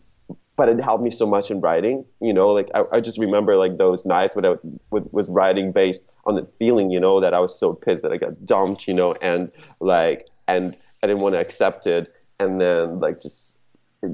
But 0.62 0.70
it 0.70 0.80
helped 0.80 1.04
me 1.04 1.10
so 1.10 1.26
much 1.26 1.50
in 1.50 1.60
writing, 1.60 2.06
you 2.22 2.34
know. 2.34 2.50
Like 2.50 2.70
I, 2.76 2.84
I 2.92 3.00
just 3.02 3.18
remember 3.18 3.58
like 3.58 3.78
those 3.78 4.06
nights 4.06 4.36
when 4.36 4.46
I 4.46 4.50
was, 4.92 5.04
was 5.12 5.28
writing 5.28 5.72
based 5.72 6.04
on 6.28 6.36
the 6.36 6.46
feeling, 6.60 6.92
you 6.92 7.00
know, 7.00 7.20
that 7.20 7.34
I 7.34 7.40
was 7.40 7.58
so 7.60 7.74
pissed 7.74 8.04
that 8.04 8.12
I 8.12 8.18
got 8.18 8.46
dumped, 8.46 8.88
you 8.88 8.94
know, 8.94 9.14
and 9.24 9.52
like 9.80 10.28
and 10.48 10.76
I 11.02 11.08
didn't 11.08 11.24
want 11.24 11.34
to 11.34 11.40
accept 11.40 11.88
it, 11.88 12.14
and 12.40 12.62
then 12.62 13.00
like 13.00 13.20
just 13.20 13.56
it, 14.04 14.12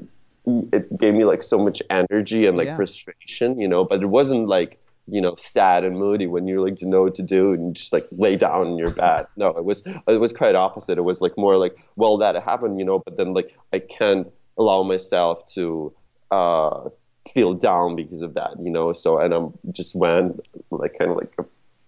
it 0.72 0.98
gave 0.98 1.12
me 1.12 1.24
like 1.24 1.42
so 1.42 1.58
much 1.58 1.82
energy 1.90 2.46
and 2.46 2.56
like 2.56 2.68
Yeah. 2.68 2.76
frustration, 2.76 3.60
you 3.60 3.68
know. 3.68 3.84
But 3.84 4.02
it 4.02 4.06
wasn't 4.06 4.48
like 4.48 4.80
you 5.06 5.20
know 5.20 5.34
sad 5.36 5.84
and 5.84 5.98
moody 5.98 6.26
when 6.26 6.48
you 6.48 6.64
like 6.64 6.76
to 6.76 6.86
know 6.86 7.02
what 7.02 7.14
to 7.16 7.22
do 7.22 7.52
and 7.52 7.76
just 7.76 7.92
like 7.92 8.06
lay 8.10 8.36
down 8.36 8.68
in 8.68 8.78
your 8.78 8.90
bed. 8.90 9.26
No, 9.36 9.48
it 9.50 9.66
was 9.66 9.82
it 9.86 10.18
was 10.18 10.32
quite 10.32 10.54
opposite. 10.54 10.96
It 10.96 11.04
was 11.04 11.20
like 11.20 11.36
more 11.36 11.58
like 11.58 11.76
well 11.96 12.16
that 12.24 12.42
happened, 12.42 12.78
you 12.78 12.86
know, 12.86 13.00
but 13.00 13.18
then 13.18 13.34
like 13.34 13.54
I 13.74 13.80
can't 13.80 14.28
allow 14.56 14.82
myself 14.82 15.44
to 15.56 15.92
uh 16.30 16.88
feel 17.32 17.54
down 17.54 17.94
because 17.96 18.22
of 18.22 18.34
that, 18.34 18.52
you 18.62 18.70
know. 18.70 18.92
So 18.92 19.18
and 19.18 19.34
I'm 19.34 19.52
just 19.72 19.94
went 19.94 20.40
like 20.70 20.98
kind 20.98 21.10
of 21.10 21.16
like 21.18 21.32
a, 21.38 21.44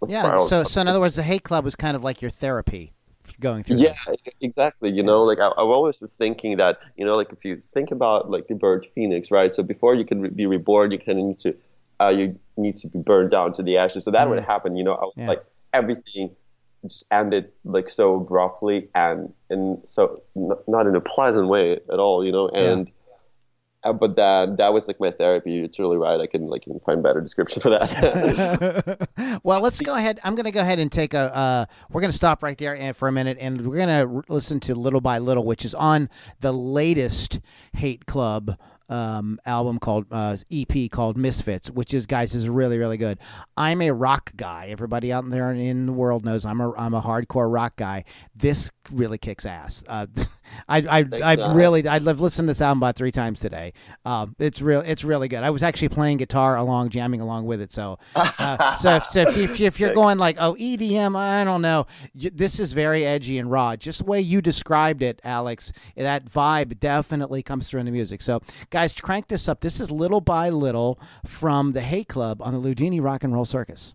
Yeah. 0.07 0.39
So, 0.47 0.65
so 0.65 0.81
in 0.81 0.89
other 0.89 1.01
words, 1.01 1.17
the 1.17 1.23
hate 1.23 1.45
club 1.45 1.65
was 1.65 1.77
kind 1.77 1.97
of 1.97 2.03
like 2.05 2.21
your 2.21 2.31
therapy 2.31 2.93
going 3.39 3.63
through. 3.63 3.77
Yeah, 3.77 3.95
this. 4.07 4.21
exactly. 4.41 4.91
You 4.93 5.03
know, 5.03 5.23
like 5.23 5.39
I, 5.39 5.47
I've 5.47 5.59
always 5.59 6.01
was 6.01 6.13
thinking 6.13 6.57
that, 6.59 6.81
you 6.97 7.05
know, 7.07 7.15
like 7.15 7.33
if 7.33 7.45
you 7.45 7.57
think 7.73 7.91
about 7.91 8.31
like 8.31 8.49
the 8.49 8.55
bird 8.55 8.87
phoenix, 8.95 9.31
right? 9.31 9.53
So 9.53 9.63
before 9.63 9.95
you 9.95 10.05
can 10.05 10.21
re- 10.21 10.29
be 10.31 10.47
reborn, 10.47 10.91
you 10.91 10.99
kind 10.99 11.19
of 11.19 11.25
need 11.25 11.39
to, 11.41 11.57
uh, 12.01 12.09
you 12.09 12.39
need 12.59 12.77
to 12.77 12.89
be 12.89 12.99
burned 12.99 13.31
down 13.31 13.53
to 13.55 13.63
the 13.63 13.79
ashes. 13.79 14.05
So 14.05 14.11
that 14.11 14.29
would 14.29 14.43
happen. 14.43 14.77
You 14.77 14.85
know, 14.85 14.95
I 14.95 15.05
was 15.05 15.15
Yeah. 15.17 15.29
like 15.29 15.45
everything 15.73 16.31
just 16.85 17.05
ended 17.11 17.51
like 17.65 17.89
so 17.91 18.15
abruptly 18.17 18.89
and 18.95 19.33
and 19.51 19.79
so 19.85 20.23
n- 20.37 20.53
not 20.67 20.87
in 20.87 20.97
a 20.97 21.01
pleasant 21.01 21.49
way 21.49 21.73
at 21.73 21.99
all. 21.99 22.25
You 22.27 22.33
know, 22.33 22.49
and. 22.49 22.89
Uh, 22.89 22.91
but 23.83 24.17
that 24.17 24.57
that 24.59 24.73
was 24.73 24.87
like 24.89 25.01
my 25.01 25.11
therapy. 25.11 25.53
You're 25.53 25.69
totally 25.69 25.97
right. 25.97 26.21
I 26.21 26.27
can 26.27 26.49
like 26.49 26.63
can 26.63 26.81
find 26.81 27.03
better 27.03 27.21
description 27.21 27.63
for 27.63 27.71
that. 27.71 29.09
well, 29.43 29.61
let's 29.61 29.81
go 29.81 29.95
ahead. 29.95 30.21
I'm 30.23 30.35
going 30.35 30.45
to 30.45 30.51
go 30.51 30.61
ahead 30.61 30.79
and 30.79 30.91
take 30.91 31.15
a. 31.15 31.35
Uh, 31.35 31.65
we're 31.91 32.01
going 32.01 32.11
to 32.11 32.17
stop 32.17 32.43
right 32.43 32.59
there 32.59 32.77
and- 32.77 32.97
for 32.97 33.09
a 33.09 33.13
minute, 33.13 33.39
and 33.41 33.67
we're 33.67 33.77
going 33.77 34.23
to 34.23 34.33
listen 34.33 34.61
to 34.61 34.75
"Little 34.75 35.01
by 35.01 35.19
Little," 35.19 35.45
which 35.45 35.65
is 35.65 35.75
on 35.75 36.09
the 36.41 36.53
latest 36.53 37.41
Hate 37.75 38.07
Club 38.07 38.57
um, 38.91 39.39
album 39.47 39.79
called 39.79 40.07
uh, 40.11 40.37
EP 40.51 40.91
called 40.91 41.17
Misfits, 41.17 41.71
which 41.71 41.95
is 41.95 42.07
guys 42.07 42.35
is 42.35 42.49
really 42.49 42.77
really 42.77 42.97
good. 42.99 43.19
I'm 43.57 43.81
a 43.81 43.93
rock 43.93 44.33
guy. 44.37 44.67
Everybody 44.71 45.13
out 45.13 45.29
there 45.31 45.53
in 45.53 45.87
the 45.87 45.93
world 45.93 46.25
knows 46.25 46.45
I'm 46.45 46.61
a 46.61 46.73
I'm 46.77 46.93
a 46.93 47.01
hardcore 47.01 47.51
rock 47.51 47.77
guy. 47.77 48.05
This 48.35 48.71
really 48.91 49.19
kicks 49.19 49.47
ass. 49.47 49.85
Uh, 49.87 50.07
I 50.69 50.79
I, 50.79 51.05
I 51.23 51.37
Al. 51.37 51.55
really 51.55 51.87
I've 51.87 52.05
listened 52.05 52.47
to 52.47 52.51
this 52.51 52.61
album 52.61 52.79
about 52.79 52.97
three 52.97 53.13
times 53.13 53.39
today. 53.39 53.73
Um, 54.05 54.35
it's 54.41 54.61
real 54.61 54.81
it's 54.81 55.05
really 55.05 55.29
good. 55.29 55.45
I 55.45 55.51
was 55.51 55.63
actually 55.63 55.91
playing 55.91 56.17
guitar 56.17 56.57
along, 56.57 56.91
jamming 56.91 57.21
along 57.21 57.47
with 57.47 57.61
it. 57.61 57.73
So 57.73 57.99
uh, 58.17 58.75
so 58.75 58.97
if, 58.97 59.05
so 59.07 59.21
if, 59.21 59.37
if, 59.37 59.61
if 59.61 59.81
you're 59.81 59.95
going 59.95 60.19
like 60.19 60.37
oh 60.41 60.57
EDM, 60.59 61.17
I 61.17 61.45
don't 61.45 61.63
know. 61.63 61.87
You, 62.15 62.31
this 62.31 62.59
is 62.59 62.73
very 62.73 63.07
edgy 63.07 63.39
and 63.39 63.49
raw. 63.51 63.77
Just 63.77 64.01
the 64.01 64.07
way 64.07 64.21
you 64.21 64.43
described 64.43 65.03
it, 65.03 65.21
Alex, 65.23 65.73
that 65.97 66.25
vibe 66.25 66.81
definitely 66.81 67.43
comes 67.43 67.71
through 67.71 67.81
in 67.81 67.87
the 67.87 67.93
music. 67.93 68.21
So 68.21 68.43
guys, 68.71 68.80
crank 68.89 69.29
this 69.29 69.49
up. 69.49 69.61
This 69.61 69.81
is 69.81 69.91
little 69.91 70.21
by 70.21 70.49
little 70.49 71.01
from 71.25 71.73
the 71.73 71.81
Hate 71.81 72.09
Club 72.09 72.41
on 72.43 72.55
the 72.55 72.61
Loudini 72.61 73.03
Rock 73.03 73.25
and 73.25 73.33
Roll 73.33 73.45
Circus. 73.45 73.95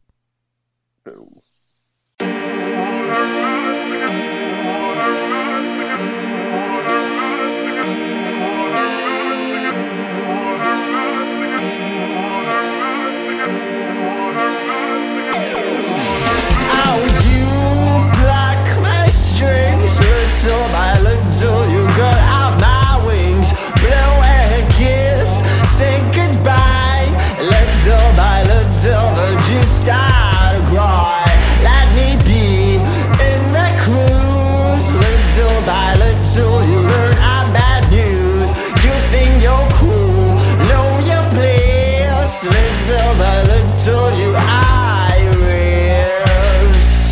Start 29.86 30.58
to 30.58 30.62
cry. 30.74 31.22
Let 31.62 31.86
me 31.94 32.18
be 32.26 32.82
in 33.30 33.42
the 33.54 33.70
cruise. 33.84 34.88
Little 35.06 35.60
by 35.70 35.94
little 36.02 36.60
you 36.70 36.80
learn 36.92 37.16
our 37.34 37.46
bad 37.54 37.84
news. 37.94 38.50
You 38.84 38.96
think 39.14 39.32
you're 39.46 39.70
cool, 39.78 40.26
know 40.70 40.88
your 41.12 41.26
place. 41.38 42.36
Little 42.56 43.14
by 43.22 43.38
little 43.52 44.10
you 44.22 44.32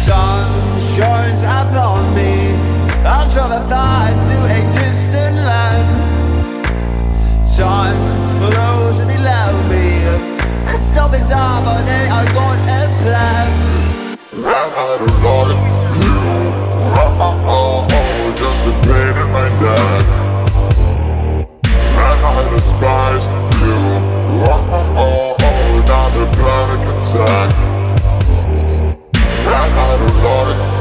Sun 0.06 0.50
shines 0.96 1.44
upon 1.44 2.02
me. 2.18 2.34
I'll 3.06 3.30
travel 3.30 3.62
far 3.70 4.10
to 4.10 4.38
a 4.58 4.60
distant 4.74 5.38
land. 5.48 5.88
Time 7.56 8.00
flows 8.40 8.98
below 9.12 9.52
me. 9.70 9.84
Bizarre 11.14 11.62
but 11.64 11.84
they 11.86 12.08
are 12.10 12.26
got 12.34 12.63
Despise 22.74 23.30
you. 23.62 23.78
Oh, 24.46 24.58
oh, 24.72 24.98
oh, 24.98 25.36
oh, 25.40 25.84
not 25.88 26.14
a 26.18 26.26
panic 26.34 26.84
attack. 26.90 27.50
A 29.46 29.50
lot 29.76 30.02
of 30.02 30.58
you. 30.58 30.73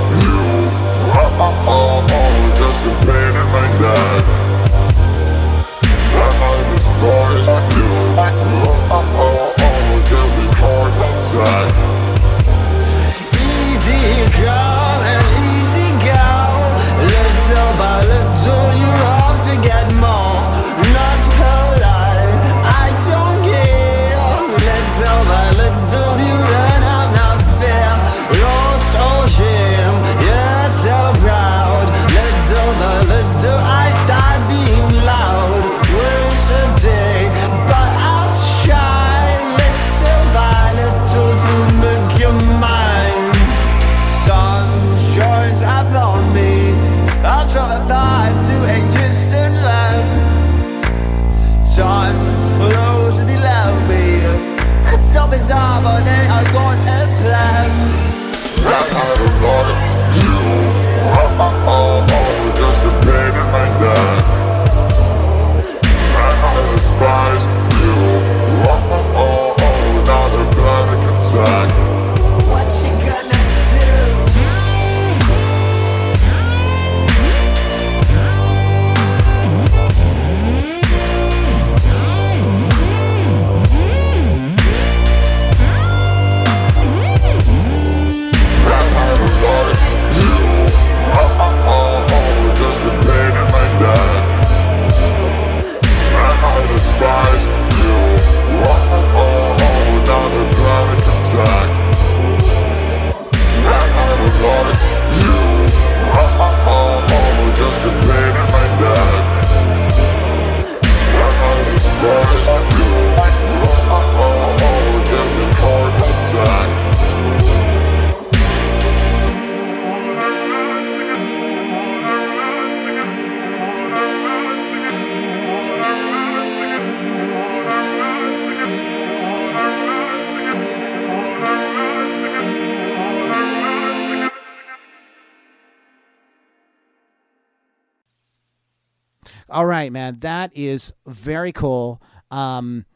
Right, 139.82 139.92
man. 139.92 140.18
That 140.20 140.52
is 140.54 140.92
very 141.06 141.52
cool. 141.52 142.00
Um, 142.30 142.86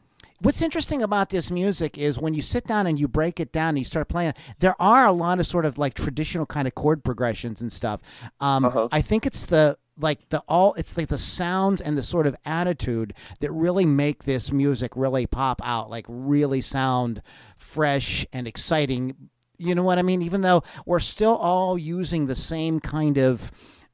what's 0.41 0.61
interesting 0.61 1.01
about 1.03 1.29
this 1.29 1.51
music 1.51 1.97
is 1.97 2.17
when 2.17 2.33
you 2.33 2.41
sit 2.41 2.65
down 2.65 2.87
and 2.87 2.99
you 2.99 3.07
break 3.07 3.39
it 3.39 3.51
down 3.51 3.69
and 3.69 3.79
you 3.79 3.85
start 3.85 4.07
playing, 4.07 4.33
there 4.59 4.75
are 4.81 5.05
a 5.05 5.11
lot 5.11 5.39
of 5.39 5.45
sort 5.45 5.65
of 5.65 5.77
like 5.77 5.93
traditional 5.93 6.45
kind 6.45 6.67
of 6.67 6.75
chord 6.75 7.03
progressions 7.03 7.61
and 7.61 7.71
stuff. 7.71 8.01
Um, 8.39 8.65
Uh-huh. 8.65 8.87
I 8.91 9.01
think 9.01 9.25
it's 9.25 9.45
the 9.45 9.77
like 9.99 10.29
the 10.29 10.43
all 10.47 10.75
it's 10.75 10.95
like 10.95 11.07
the 11.07 11.17
sounds 11.17 11.81
and 11.81 11.97
the 11.97 12.03
sort 12.03 12.27
of 12.27 12.35
attitude 12.45 13.13
that 13.39 13.51
really 13.51 13.85
make 13.85 14.23
this 14.23 14.51
music 14.51 14.91
really 14.95 15.25
pop 15.25 15.59
out 15.63 15.89
like 15.89 16.05
really 16.07 16.61
sound 16.61 17.19
fresh 17.57 18.23
and 18.31 18.47
exciting 18.47 19.15
you 19.57 19.73
know 19.73 19.81
what 19.81 19.97
i 19.97 20.03
mean 20.03 20.21
even 20.21 20.41
though 20.41 20.61
we're 20.85 20.99
still 20.99 21.35
all 21.35 21.79
using 21.79 22.27
the 22.27 22.35
same 22.35 22.79
kind 22.79 23.17
of 23.17 23.51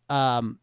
um 0.10 0.60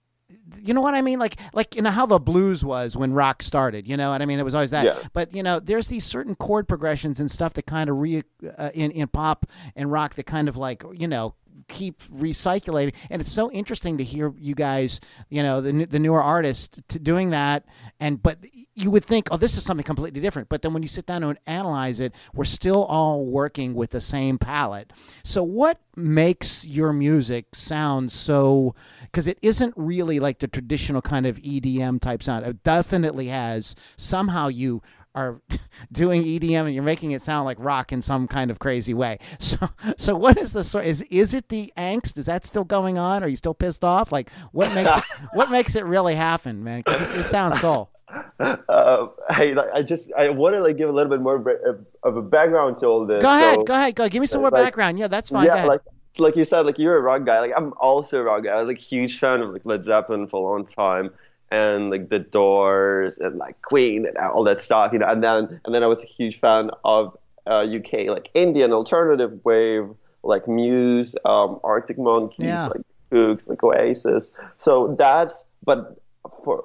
you 0.63 0.75
know 0.75 0.81
what 0.81 0.95
I 0.95 1.03
mean? 1.03 1.19
Like, 1.19 1.37
like 1.53 1.75
you 1.75 1.83
know 1.83 1.91
how 1.91 2.07
the 2.07 2.19
blues 2.19 2.65
was 2.65 2.97
when 2.97 3.13
rock 3.13 3.43
started. 3.43 3.89
You 3.89 3.97
know 3.97 4.11
what 4.11 4.23
I 4.23 4.27
mean? 4.27 4.39
It 4.39 4.45
was 4.45 4.55
always 4.55 4.71
that. 4.71 4.85
Yes. 4.85 5.09
But 5.13 5.35
you 5.35 5.43
know, 5.43 5.61
there's 5.61 5.89
these 5.89 6.05
certain 6.05 6.35
chord 6.35 6.69
progressions 6.69 7.21
and 7.21 7.31
stuff 7.31 7.55
that 7.55 7.67
kind 7.67 7.91
of 7.91 7.97
re 7.99 8.23
uh, 8.59 8.71
in 8.75 8.91
in 8.91 9.09
pop 9.09 9.47
and 9.77 9.91
rock 9.91 10.15
that 10.15 10.27
kind 10.27 10.49
of 10.49 10.57
like 10.57 10.85
you 10.93 11.09
know 11.09 11.35
keep 11.69 12.03
recycling. 12.05 12.95
And 13.11 13.21
it's 13.21 13.33
so 13.33 13.51
interesting 13.51 13.99
to 13.99 14.05
hear 14.05 14.33
you 14.37 14.55
guys, 14.55 15.01
you 15.29 15.43
know, 15.43 15.61
the 15.61 15.85
the 15.85 15.99
newer 15.99 16.23
artists 16.23 16.81
doing 16.89 17.31
that. 17.31 17.65
And 17.99 18.23
but 18.23 18.39
you 18.75 18.91
would 18.91 19.05
think, 19.05 19.29
oh, 19.31 19.37
this 19.37 19.57
is 19.57 19.65
something 19.65 19.85
completely 19.85 20.21
different. 20.21 20.49
But 20.49 20.63
then 20.63 20.73
when 20.73 20.83
you 20.83 20.89
sit 20.89 21.07
down 21.07 21.23
and 21.23 21.39
analyze 21.47 22.01
it, 22.01 22.15
we're 22.35 22.45
still 22.45 22.85
all 22.85 23.27
working 23.27 23.75
with 23.75 23.91
the 23.91 24.01
same 24.01 24.39
palette. 24.39 24.93
So 25.23 25.43
what 25.43 25.79
makes 25.97 26.65
your 26.65 26.93
music 26.93 27.55
sound 27.55 28.11
so? 28.13 28.75
Because 29.03 29.27
it 29.27 29.39
isn't 29.43 29.75
really 29.77 30.19
like 30.21 30.39
the 30.39 30.49
traditional 30.49 31.03
kind 31.03 31.27
of 31.27 31.37
EDM 31.39 32.01
type 32.01 32.23
sound. 32.23 32.47
It 32.47 32.63
definitely 32.65 33.27
has 33.29 33.77
somehow 33.97 34.49
you 34.49 34.83
are 35.15 35.41
doing 35.93 36.23
EDM 36.23 36.67
and 36.67 36.75
you're 36.75 36.83
making 36.83 37.11
it 37.13 37.23
sound 37.23 37.45
like 37.45 37.57
rock 37.61 37.93
in 37.93 38.01
some 38.01 38.29
kind 38.29 38.51
of 38.51 38.59
crazy 38.59 38.95
way. 38.95 39.19
So, 39.41 39.57
so 39.97 40.15
what 40.15 40.37
is 40.39 40.53
the 40.53 40.63
sort? 40.63 40.85
Is 40.87 41.03
is 41.03 41.35
it 41.35 41.49
the 41.49 41.73
angst? 41.77 42.19
Is 42.19 42.27
that 42.27 42.45
still 42.47 42.65
going 42.65 42.99
on? 42.99 43.25
Are 43.25 43.29
you 43.29 43.37
still 43.37 43.55
pissed 43.55 43.83
off? 43.85 44.13
Like, 44.13 44.31
what 44.53 44.73
makes 44.75 44.97
it, 44.97 45.05
what 45.33 45.51
makes 45.51 45.75
it 45.77 45.85
really 45.85 46.15
happen, 46.15 46.63
man? 46.63 46.83
Because 46.85 47.15
it, 47.15 47.21
it 47.21 47.25
sounds 47.27 47.57
cool. 47.61 47.91
Uh, 48.39 49.07
I, 49.29 49.47
like, 49.57 49.69
I 49.75 49.83
just 49.83 50.11
I 50.17 50.29
want 50.31 50.55
to 50.55 50.61
like 50.61 50.77
give 50.77 50.89
a 50.89 50.93
little 50.93 51.11
bit 51.11 51.21
more 51.21 51.37
of- 51.37 51.85
a 52.17 52.23
background 52.23 52.79
to 52.81 52.87
all 52.87 53.07
this. 53.07 53.23
Go 53.23 53.29
ahead, 53.29 53.57
So- 53.57 53.65
go 53.65 53.75
ahead, 53.75 53.95
go. 53.95 54.09
Give 54.09 54.21
me 54.21 54.27
some 54.27 54.41
more 54.41 54.51
like- 54.51 54.65
background. 54.65 54.99
Yeah, 54.99 55.09
that's 55.09 55.31
fine. 55.31 55.47
yeah, 55.47 55.65
like 55.67 55.81
like 56.19 56.37
you 56.37 56.45
said, 56.45 56.61
like 56.67 56.79
you're 56.79 56.97
a 56.97 57.01
rock 57.01 57.25
guy. 57.25 57.41
Like 57.41 57.53
I'm 57.57 57.73
also 57.81 58.19
a 58.21 58.23
rock 58.23 58.45
guy. 58.45 58.51
I 58.51 58.61
was 58.61 58.69
like 58.69 58.79
a 58.79 58.81
huge 58.81 59.19
fan 59.19 59.41
of 59.41 59.51
like 59.51 59.63
Led 59.65 59.85
Zeppelin 59.85 60.27
for 60.27 60.37
a 60.37 60.53
long 60.53 60.67
time, 60.67 61.11
and 61.51 61.91
like 61.91 62.09
the 62.09 62.19
Doors 62.19 63.15
and 63.19 63.37
like 63.39 63.61
Queen 63.63 64.07
and 64.07 64.17
all 64.19 64.45
that 64.45 64.61
stuff. 64.61 64.93
You 64.93 64.99
know, 65.01 65.07
and 65.07 65.23
then 65.23 65.61
and 65.65 65.75
then 65.75 65.83
I 65.83 65.87
was 65.87 66.03
a 66.03 66.07
huge 66.07 66.39
fan 66.41 66.71
of 66.85 67.17
uh, 67.47 67.67
UK 67.77 68.07
like 68.09 68.31
Indian 68.35 68.73
alternative 68.73 69.41
wave, 69.45 69.89
like 70.23 70.47
Muse, 70.49 71.15
um, 71.25 71.61
Arctic 71.65 71.99
Monkeys, 71.99 72.47
Yeah. 72.47 72.69
like 72.69 72.83
Kooks, 73.13 73.49
like 73.49 73.63
Oasis. 73.63 74.31
So 74.57 74.95
that's 74.99 75.45
but 75.65 76.01
for. 76.45 76.65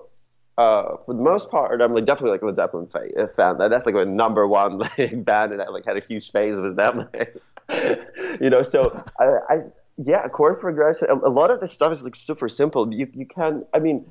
Uh, 0.57 0.95
for 1.05 1.13
the 1.13 1.21
most 1.21 1.51
part, 1.51 1.81
I'm 1.81 1.93
like 1.93 2.05
definitely 2.05 2.31
like 2.31 2.41
a 2.41 2.45
Led 2.45 2.55
Zeppelin 2.55 2.87
fan. 2.87 3.57
That's 3.57 3.85
like 3.85 3.93
my 3.93 4.05
number 4.05 4.47
one 4.47 4.77
like 4.97 5.25
band, 5.25 5.51
and 5.51 5.61
I 5.61 5.67
like 5.67 5.83
had 5.83 5.97
a 5.97 6.01
huge 6.07 6.31
phase 6.31 6.57
with 6.57 6.77
them. 6.77 7.09
you 8.39 8.49
know, 8.49 8.61
so 8.61 9.03
I, 9.19 9.25
I 9.49 9.57
yeah, 9.97 10.25
chord 10.29 10.61
progression. 10.61 11.09
A, 11.09 11.15
a 11.15 11.29
lot 11.29 11.51
of 11.51 11.59
this 11.59 11.73
stuff 11.73 11.91
is 11.91 12.05
like 12.05 12.15
super 12.15 12.47
simple. 12.47 12.93
You 12.93 13.05
you 13.13 13.25
can, 13.25 13.65
I 13.73 13.79
mean, 13.79 14.05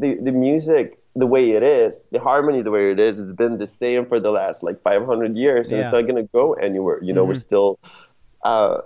the 0.00 0.14
the 0.22 0.32
music 0.32 0.98
the 1.16 1.26
way 1.26 1.50
it 1.50 1.62
is, 1.64 2.04
the 2.12 2.20
harmony 2.20 2.62
the 2.62 2.70
way 2.70 2.92
it 2.92 3.00
is, 3.00 3.18
it's 3.18 3.32
been 3.32 3.58
the 3.58 3.66
same 3.66 4.06
for 4.06 4.20
the 4.20 4.30
last 4.30 4.62
like 4.62 4.80
500 4.82 5.36
years, 5.36 5.70
and 5.70 5.78
Yeah. 5.78 5.84
it's 5.84 5.92
not 5.92 6.02
gonna 6.06 6.22
go 6.40 6.52
anywhere. 6.54 6.98
You 7.02 7.12
know, 7.12 7.24
we're 7.24 7.34
still, 7.34 7.78
uh, 8.44 8.78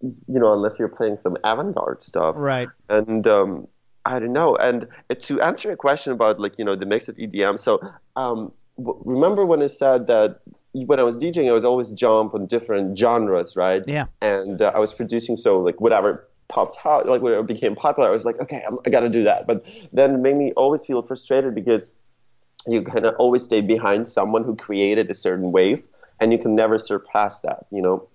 you 0.00 0.38
know, 0.40 0.52
unless 0.54 0.78
you're 0.78 0.88
playing 0.88 1.18
some 1.22 1.36
avant-garde 1.44 2.02
stuff 2.04 2.34
right. 2.38 2.68
and 2.88 3.26
um, 3.26 3.68
I 4.04 4.18
don't 4.20 4.32
know. 4.32 4.56
And 4.56 4.86
to 5.26 5.40
answer 5.42 5.68
your 5.68 5.76
question 5.76 6.12
about 6.12 6.40
like 6.40 6.58
you 6.58 6.64
know 6.64 6.76
the 6.76 6.86
mix 6.86 7.08
of 7.08 7.16
EDM, 7.16 7.58
so 7.58 7.80
um, 8.14 8.52
w- 8.78 9.00
remember 9.04 9.44
when 9.44 9.62
I 9.62 9.66
said 9.66 10.06
that 10.06 10.40
when 10.72 11.00
I 11.00 11.02
was 11.02 11.16
DJing, 11.18 11.48
I 11.48 11.52
was 11.52 11.64
always 11.64 11.90
jump 11.92 12.34
on 12.34 12.46
different 12.46 12.98
genres, 12.98 13.56
right? 13.56 13.82
Yeah. 13.86 14.06
And 14.20 14.60
uh, 14.62 14.72
I 14.74 14.78
was 14.78 14.92
producing 14.94 15.36
so 15.36 15.60
like 15.60 15.80
whatever 15.80 16.28
popped 16.48 16.78
out, 16.84 17.06
like 17.06 17.22
when 17.22 17.32
it 17.32 17.46
became 17.46 17.74
popular, 17.74 18.08
I 18.08 18.12
was 18.12 18.24
like, 18.24 18.38
okay, 18.40 18.62
I'm, 18.66 18.78
I 18.86 18.90
got 18.90 19.00
to 19.00 19.08
do 19.08 19.24
that. 19.24 19.46
But 19.46 19.64
then 19.92 20.14
it 20.14 20.18
made 20.18 20.36
me 20.36 20.52
always 20.56 20.84
feel 20.84 21.02
frustrated 21.02 21.54
because 21.54 21.90
you 22.66 22.82
kind 22.82 23.06
of 23.06 23.14
always 23.18 23.44
stay 23.44 23.60
behind 23.60 24.06
someone 24.06 24.44
who 24.44 24.56
created 24.56 25.10
a 25.10 25.14
certain 25.14 25.52
wave, 25.52 25.82
and 26.20 26.32
you 26.32 26.38
can 26.38 26.54
never 26.54 26.78
surpass 26.78 27.40
that, 27.40 27.66
you 27.70 27.82
know? 27.82 28.08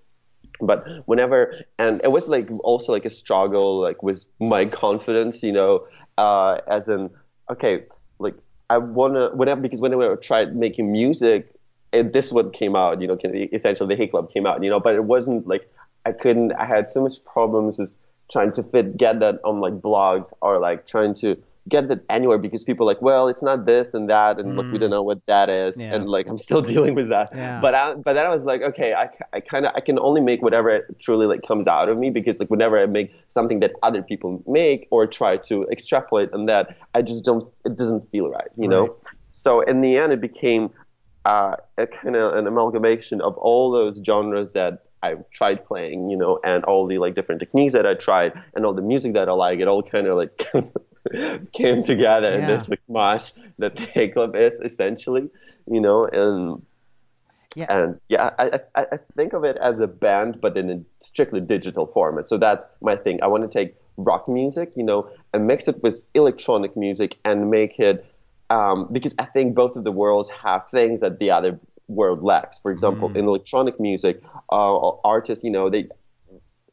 But 0.60 0.86
whenever 1.06 1.64
and 1.78 2.00
it 2.04 2.12
was 2.12 2.28
like 2.28 2.48
also 2.62 2.92
like 2.92 3.04
a 3.04 3.10
struggle 3.10 3.80
like 3.80 4.02
with 4.02 4.26
my 4.38 4.66
confidence 4.66 5.42
you 5.42 5.52
know? 5.52 5.86
Uh 6.18 6.60
as 6.68 6.88
in 6.88 7.10
okay 7.50 7.84
like 8.18 8.34
i 8.70 8.76
want 8.78 9.14
to 9.14 9.30
whenever 9.34 9.60
because 9.60 9.80
whenever 9.80 10.12
i 10.12 10.16
tried 10.16 10.54
making 10.54 10.92
music 10.92 11.54
it, 11.92 12.12
this 12.12 12.30
what 12.30 12.52
came 12.52 12.76
out 12.76 13.00
you 13.00 13.08
know 13.08 13.18
essentially 13.52 13.92
the 13.94 14.00
hate 14.00 14.10
club 14.10 14.30
came 14.30 14.46
out 14.46 14.62
you 14.62 14.70
know? 14.70 14.78
But 14.78 14.94
it 14.94 15.04
wasn't 15.04 15.46
like 15.48 15.68
i 16.04 16.12
couldn't 16.12 16.52
i 16.52 16.66
had 16.66 16.90
so 16.90 17.02
much 17.02 17.24
problems 17.24 17.78
with 17.78 17.96
trying 18.32 18.52
to 18.52 18.62
fit 18.62 18.96
get 18.96 19.20
that 19.20 19.36
on 19.44 19.60
like 19.60 19.74
blogs 19.74 20.32
or 20.40 20.58
like 20.58 20.86
trying 20.86 21.14
to 21.14 21.36
get 21.68 21.86
that 21.88 22.00
anywhere 22.10 22.38
because 22.38 22.64
people 22.64 22.84
are 22.88 22.92
like 22.92 23.00
well 23.02 23.28
it's 23.28 23.42
not 23.42 23.66
this 23.66 23.94
and 23.94 24.10
that 24.10 24.40
and 24.40 24.56
look 24.56 24.66
we 24.72 24.78
don't 24.78 24.90
know 24.90 25.02
what 25.10 25.20
that 25.26 25.48
is 25.48 25.78
Yeah. 25.78 25.94
and 25.94 26.08
like 26.08 26.26
i'm 26.26 26.38
still 26.38 26.60
dealing 26.72 26.94
with 26.96 27.08
that 27.10 27.28
Yeah. 27.36 27.60
but 27.60 27.72
I, 27.74 27.94
but 27.94 28.14
then 28.14 28.26
I 28.26 28.30
was 28.30 28.44
like, 28.44 28.62
okay, 28.70 28.94
I, 28.94 29.04
I 29.32 29.38
kind 29.40 29.64
of 29.66 29.72
I 29.76 29.80
can 29.80 29.96
only 30.08 30.20
make 30.20 30.42
whatever 30.42 30.70
truly 30.98 31.26
like 31.26 31.42
comes 31.46 31.66
out 31.68 31.88
of 31.88 31.96
me 31.98 32.10
because 32.10 32.40
like 32.40 32.50
whenever 32.50 32.76
I 32.82 32.86
make 32.86 33.08
something 33.28 33.60
that 33.60 33.72
other 33.84 34.02
people 34.02 34.42
make 34.46 34.88
or 34.90 35.06
try 35.06 35.36
to 35.50 35.54
extrapolate 35.74 36.30
on 36.32 36.46
that, 36.46 36.64
I 36.94 37.02
just 37.02 37.22
don't 37.24 37.44
it 37.64 37.76
doesn't 37.76 38.10
feel 38.10 38.28
right, 38.38 38.50
you 38.62 38.66
know. 38.66 38.84
So 39.30 39.60
in 39.60 39.82
the 39.82 39.92
end, 40.02 40.12
it 40.12 40.20
became 40.20 40.70
uh, 41.24 41.54
a 41.78 41.86
kind 41.86 42.16
of 42.16 42.34
an 42.38 42.46
amalgamation 42.48 43.20
of 43.20 43.32
all 43.38 43.70
those 43.70 43.94
genres 44.04 44.52
that 44.54 44.82
I 45.02 45.16
tried 45.32 45.64
playing, 45.66 46.10
you 46.10 46.16
know, 46.16 46.38
and 46.44 46.64
all 46.64 46.86
the 46.86 46.98
like 46.98 47.14
different 47.14 47.40
techniques 47.40 47.74
that 47.74 47.86
I 47.86 47.94
tried 47.94 48.32
and 48.54 48.64
all 48.64 48.74
the 48.74 48.82
music 48.82 49.14
that 49.14 49.28
I 49.28 49.32
like. 49.32 49.60
It 49.60 49.68
all 49.68 49.82
kind 49.82 50.06
of 50.06 50.16
like 50.16 50.46
came 51.52 51.82
together 51.82 52.32
in 52.32 52.46
this 52.46 52.68
like 52.68 52.80
mosh 52.88 53.32
that 53.58 53.76
the 53.76 53.82
Hate 53.82 54.14
Club 54.14 54.36
is 54.36 54.60
essentially, 54.60 55.28
you 55.70 55.80
know, 55.80 56.06
and 56.06 56.62
Yeah. 57.54 57.66
and 57.68 58.00
yeah, 58.08 58.30
I, 58.38 58.60
I, 58.74 58.86
I 58.92 58.96
think 59.16 59.32
of 59.34 59.44
it 59.44 59.56
as 59.58 59.80
a 59.80 59.86
band, 59.86 60.40
but 60.40 60.56
in 60.56 60.70
a 60.70 60.80
strictly 61.00 61.40
digital 61.40 61.86
format. 61.86 62.28
So 62.28 62.38
that's 62.38 62.64
my 62.80 62.96
thing. 62.96 63.22
I 63.22 63.26
want 63.26 63.42
to 63.42 63.48
take 63.48 63.74
rock 63.98 64.28
music, 64.28 64.72
you 64.76 64.84
know, 64.84 65.10
and 65.34 65.46
mix 65.46 65.68
it 65.68 65.82
with 65.82 66.04
electronic 66.14 66.76
music 66.76 67.18
and 67.24 67.50
make 67.50 67.78
it 67.78 68.06
um, 68.50 68.88
because 68.92 69.14
I 69.18 69.24
think 69.26 69.54
both 69.54 69.76
of 69.76 69.84
the 69.84 69.92
worlds 69.92 70.30
have 70.30 70.68
things 70.68 71.00
that 71.00 71.18
the 71.18 71.30
other 71.30 71.58
world 71.92 72.22
lacks. 72.22 72.58
For 72.58 72.70
example, 72.70 73.08
in 73.16 73.26
electronic 73.26 73.78
music, 73.78 74.22
uh, 74.50 74.90
artists, 75.04 75.44
you 75.44 75.50
know, 75.50 75.70
they 75.70 75.88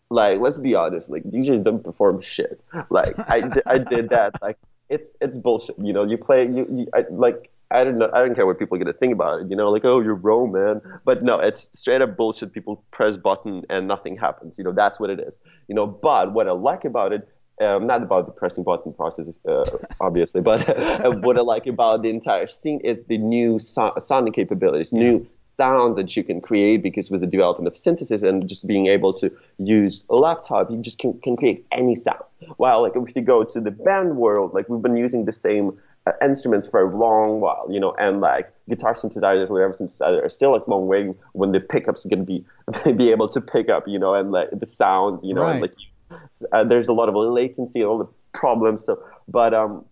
like 0.10 0.40
let's 0.40 0.58
be 0.58 0.76
honest, 0.76 1.10
like 1.10 1.24
DJs 1.24 1.64
don't 1.64 1.84
perform 1.84 2.22
shit. 2.22 2.62
Like 2.90 3.14
I, 3.30 3.44
I 3.66 3.78
did 3.78 4.10
that. 4.10 4.42
Like 4.42 4.58
it's 4.90 5.16
it's 5.22 5.38
bullshit. 5.38 5.76
You 5.80 5.94
know, 5.94 6.04
you 6.04 6.18
play 6.18 6.46
you, 6.48 6.68
you 6.72 6.88
I, 6.94 7.06
like 7.12 7.52
I 7.72 7.84
don't 7.84 8.00
know. 8.00 8.10
I 8.14 8.20
don't 8.20 8.34
care 8.34 8.46
what 8.48 8.58
people 8.58 8.76
are 8.76 8.80
gonna 8.80 8.94
think 8.94 9.14
about 9.14 9.42
it. 9.42 9.50
You 9.50 9.56
know, 9.56 9.70
like 9.70 9.86
oh 9.86 10.00
you're 10.00 10.16
raw 10.16 10.46
man, 10.46 10.82
but 11.06 11.22
no, 11.22 11.40
it's 11.40 11.70
straight 11.74 12.02
up 12.02 12.18
bullshit. 12.18 12.52
People 12.54 12.84
press 12.92 13.18
button 13.18 13.64
and 13.70 13.88
nothing 13.88 14.18
happens. 14.18 14.58
You 14.58 14.64
know, 14.64 14.72
that's 14.72 15.00
what 15.00 15.10
it 15.10 15.20
is. 15.20 15.36
You 15.68 15.76
know, 15.76 15.86
but 15.86 16.34
what 16.34 16.48
I 16.48 16.52
like 16.52 16.86
about 16.86 17.14
it. 17.14 17.28
Um, 17.62 17.88
not 17.88 18.02
about 18.02 18.26
the 18.26 18.32
pressing 18.32 18.64
button 18.64 18.94
process, 18.94 19.26
uh, 19.46 19.66
obviously, 20.00 20.40
but 20.40 20.66
what 21.26 21.38
I 21.38 21.42
like 21.42 21.68
about 21.68 22.04
the 22.04 22.10
entire 22.10 22.48
scene 22.48 22.80
is 22.86 23.02
the 23.10 23.18
new 23.18 23.60
so- 23.60 23.94
sounding 24.00 24.32
capabilities, 24.32 24.94
new 24.94 25.28
sound 25.40 25.98
that 25.98 26.16
you 26.16 26.24
can 26.24 26.40
create 26.40 26.82
because 26.82 27.12
with 27.12 27.20
the 27.20 27.28
development 27.28 27.68
of 27.68 27.76
synthesis 27.78 28.22
and 28.22 28.48
just 28.48 28.66
being 28.66 28.88
able 28.88 29.12
to 29.16 29.30
use 29.58 30.04
a 30.10 30.16
laptop, 30.16 30.72
you 30.72 30.78
just 30.78 31.00
can, 31.00 31.20
can 31.20 31.36
create 31.36 31.66
any 31.74 31.96
sound. 31.96 32.24
While 32.56 32.82
like 32.82 32.94
if 32.96 33.14
you 33.14 33.22
go 33.22 33.44
to 33.44 33.60
the 33.60 33.72
band 33.72 34.16
world, 34.16 34.54
like 34.54 34.70
we've 34.70 34.82
been 34.82 34.96
using 34.96 35.26
the 35.26 35.34
same 35.34 35.78
uh, 36.08 36.14
instruments 36.24 36.70
for 36.70 36.82
a 36.82 36.98
long 36.98 37.42
while, 37.42 37.68
you 37.70 37.80
know, 37.80 37.94
and 38.00 38.22
like 38.22 38.54
guitar 38.70 38.94
synthesizers, 38.94 39.50
whatever 39.50 39.74
synthesizer, 39.74 40.24
are 40.26 40.30
still 40.30 40.54
like 40.54 40.66
long 40.68 40.88
waiting 40.88 41.14
when 41.34 41.52
the 41.52 41.60
pickups 41.60 42.06
are 42.06 42.10
gonna 42.10 42.24
be 42.24 42.46
be 42.96 43.12
able 43.12 43.28
to 43.28 43.42
pick 43.42 43.68
up, 43.70 43.86
you 43.86 44.00
know, 44.00 44.14
and 44.14 44.32
like 44.32 44.50
the 44.54 44.66
sound, 44.66 45.20
you 45.24 45.34
know, 45.34 45.46
and 45.46 45.60
Right. 45.60 45.70
like 45.70 45.74
uh, 46.52 46.64
there's 46.64 46.88
a 46.88 46.94
lot 46.94 47.10
of 47.10 47.16
latency 47.16 47.82
and 47.82 47.90
all 47.90 47.98
the 47.98 48.08
problems. 48.34 48.86
So, 48.86 49.02
but 49.28 49.54
um, 49.54 49.86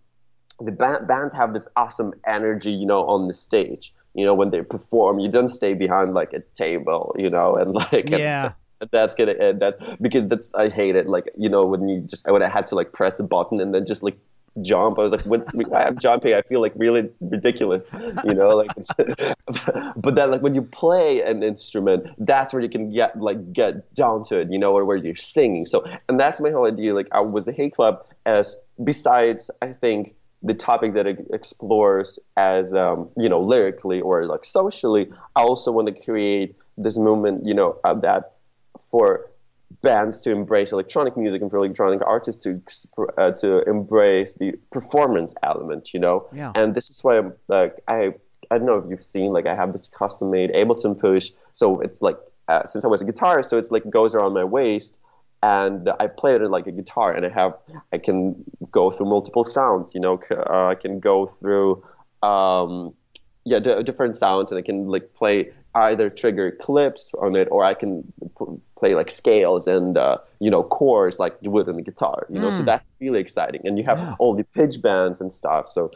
the 0.60 0.72
ba- 0.72 1.04
bands 1.06 1.34
have 1.34 1.54
this 1.54 1.68
awesome 1.76 2.14
energy, 2.26 2.70
you 2.70 2.86
know, 2.86 3.06
on 3.06 3.28
the 3.28 3.34
stage. 3.34 3.92
You 4.14 4.24
know, 4.24 4.34
when 4.34 4.50
they 4.50 4.62
perform, 4.62 5.18
you 5.20 5.28
don't 5.30 5.48
stay 5.48 5.74
behind 5.74 6.14
like 6.14 6.32
a 6.32 6.40
table, 6.54 7.14
you 7.18 7.30
know, 7.30 7.56
and 7.56 7.74
like 7.92 8.10
Yeah. 8.10 8.52
that's 8.92 9.14
gonna 9.14 9.32
end 9.32 9.60
that 9.60 10.00
because 10.00 10.28
that's 10.28 10.52
I 10.54 10.68
hate 10.68 10.96
it. 10.96 11.08
Like 11.08 11.30
you 11.36 11.48
know 11.48 11.64
when 11.64 11.88
you 11.88 12.00
just 12.02 12.26
when 12.26 12.42
I 12.42 12.48
had 12.48 12.66
to 12.68 12.74
like 12.74 12.92
press 12.92 13.18
a 13.18 13.24
button 13.24 13.60
and 13.60 13.74
then 13.74 13.86
just 13.86 14.02
like 14.02 14.18
jump. 14.62 14.98
I 14.98 15.02
was 15.02 15.12
like, 15.12 15.26
when 15.26 15.44
I'm 15.74 15.98
jumping, 15.98 16.34
I 16.34 16.42
feel 16.42 16.60
like 16.60 16.72
really 16.76 17.10
ridiculous, 17.20 17.88
you 18.26 18.34
know. 18.34 18.48
Like, 18.48 18.70
but 19.96 20.14
then 20.14 20.30
like 20.30 20.42
when 20.42 20.54
you 20.54 20.62
play 20.62 21.22
an 21.22 21.42
instrument, 21.42 22.06
that's 22.18 22.52
where 22.52 22.62
you 22.62 22.68
can 22.68 22.92
get 22.92 23.18
like 23.20 23.52
get 23.52 23.94
down 23.94 24.24
to 24.24 24.40
it, 24.40 24.50
you 24.50 24.58
know, 24.58 24.72
or 24.72 24.84
where 24.84 24.96
you're 24.96 25.16
singing. 25.16 25.66
So, 25.66 25.84
and 26.08 26.18
that's 26.18 26.40
my 26.40 26.50
whole 26.50 26.66
idea. 26.66 26.94
Like, 26.94 27.08
I 27.12 27.20
was 27.20 27.44
the 27.44 27.52
Hate 27.52 27.74
Club 27.74 28.04
as 28.26 28.56
besides, 28.82 29.50
I 29.62 29.72
think 29.72 30.14
the 30.42 30.54
topic 30.54 30.94
that 30.94 31.06
it 31.06 31.26
explores 31.32 32.18
as 32.36 32.72
um, 32.72 33.10
you 33.16 33.28
know 33.28 33.40
lyrically 33.40 34.00
or 34.00 34.26
like 34.26 34.44
socially. 34.44 35.10
I 35.34 35.42
also 35.42 35.72
want 35.72 35.88
to 35.88 36.04
create 36.04 36.56
this 36.76 36.96
movement, 36.96 37.44
you 37.44 37.54
know, 37.54 37.78
uh, 37.84 37.94
that 37.94 38.32
for 38.90 39.30
bands 39.82 40.20
to 40.20 40.30
embrace 40.30 40.72
electronic 40.72 41.16
music 41.16 41.42
and 41.42 41.50
for 41.50 41.58
electronic 41.58 42.00
artists 42.02 42.42
to 42.44 42.60
uh, 43.16 43.30
to 43.32 43.62
embrace 43.68 44.32
the 44.34 44.52
performance 44.72 45.34
element, 45.42 45.94
you 45.94 46.00
know. 46.00 46.26
Yeah. 46.32 46.52
And 46.54 46.74
this 46.74 46.90
is 46.90 47.02
why 47.04 47.18
I'm 47.18 47.32
like 47.48 47.76
I 47.88 48.14
I 48.50 48.58
don't 48.58 48.66
know 48.66 48.78
if 48.78 48.84
you've 48.88 49.02
seen 49.02 49.32
like 49.32 49.46
I 49.46 49.54
have 49.54 49.72
this 49.72 49.88
custom 49.88 50.30
made 50.30 50.50
Ableton 50.50 50.98
push, 50.98 51.30
so 51.54 51.80
it's 51.80 52.00
like 52.02 52.18
uh, 52.48 52.64
since 52.64 52.84
I 52.84 52.88
was 52.88 53.02
a 53.02 53.04
guitarist, 53.04 53.46
so 53.46 53.58
it's 53.58 53.70
like 53.70 53.88
goes 53.90 54.14
around 54.14 54.32
my 54.32 54.44
waist, 54.44 54.96
and 55.42 55.90
I 56.00 56.06
play 56.06 56.34
it 56.34 56.42
like 56.42 56.66
a 56.66 56.72
guitar, 56.72 57.12
and 57.12 57.26
I 57.26 57.28
have 57.28 57.54
I 57.92 57.98
can 57.98 58.42
go 58.70 58.90
through 58.90 59.06
multiple 59.06 59.44
sounds, 59.44 59.94
you 59.94 60.00
know, 60.00 60.20
uh, 60.30 60.66
I 60.66 60.74
can 60.74 60.98
go 60.98 61.26
through. 61.26 61.84
Um, 62.22 62.94
yeah, 63.44 63.60
d- 63.60 63.82
different 63.82 64.16
sounds, 64.16 64.50
and 64.50 64.58
I 64.58 64.62
can 64.62 64.88
like 64.88 65.14
play 65.14 65.52
either 65.74 66.10
trigger 66.10 66.50
clips 66.50 67.10
on 67.20 67.36
it, 67.36 67.48
or 67.50 67.64
I 67.64 67.74
can 67.74 68.12
pl- 68.36 68.60
play 68.78 68.94
like 68.94 69.10
scales 69.10 69.66
and 69.66 69.96
uh, 69.96 70.18
you 70.40 70.50
know 70.50 70.62
chords 70.62 71.18
like 71.18 71.36
you 71.40 71.50
would 71.50 71.68
in 71.68 71.76
the 71.76 71.82
guitar. 71.82 72.26
You 72.30 72.40
know, 72.40 72.50
so 72.50 72.62
that's 72.62 72.84
really 73.00 73.20
exciting. 73.20 73.60
And 73.64 73.78
you 73.78 73.84
have 73.84 74.16
all 74.18 74.34
the 74.34 74.44
pitch 74.44 74.80
bands 74.82 75.20
and 75.20 75.32
stuff. 75.32 75.68
So 75.68 75.90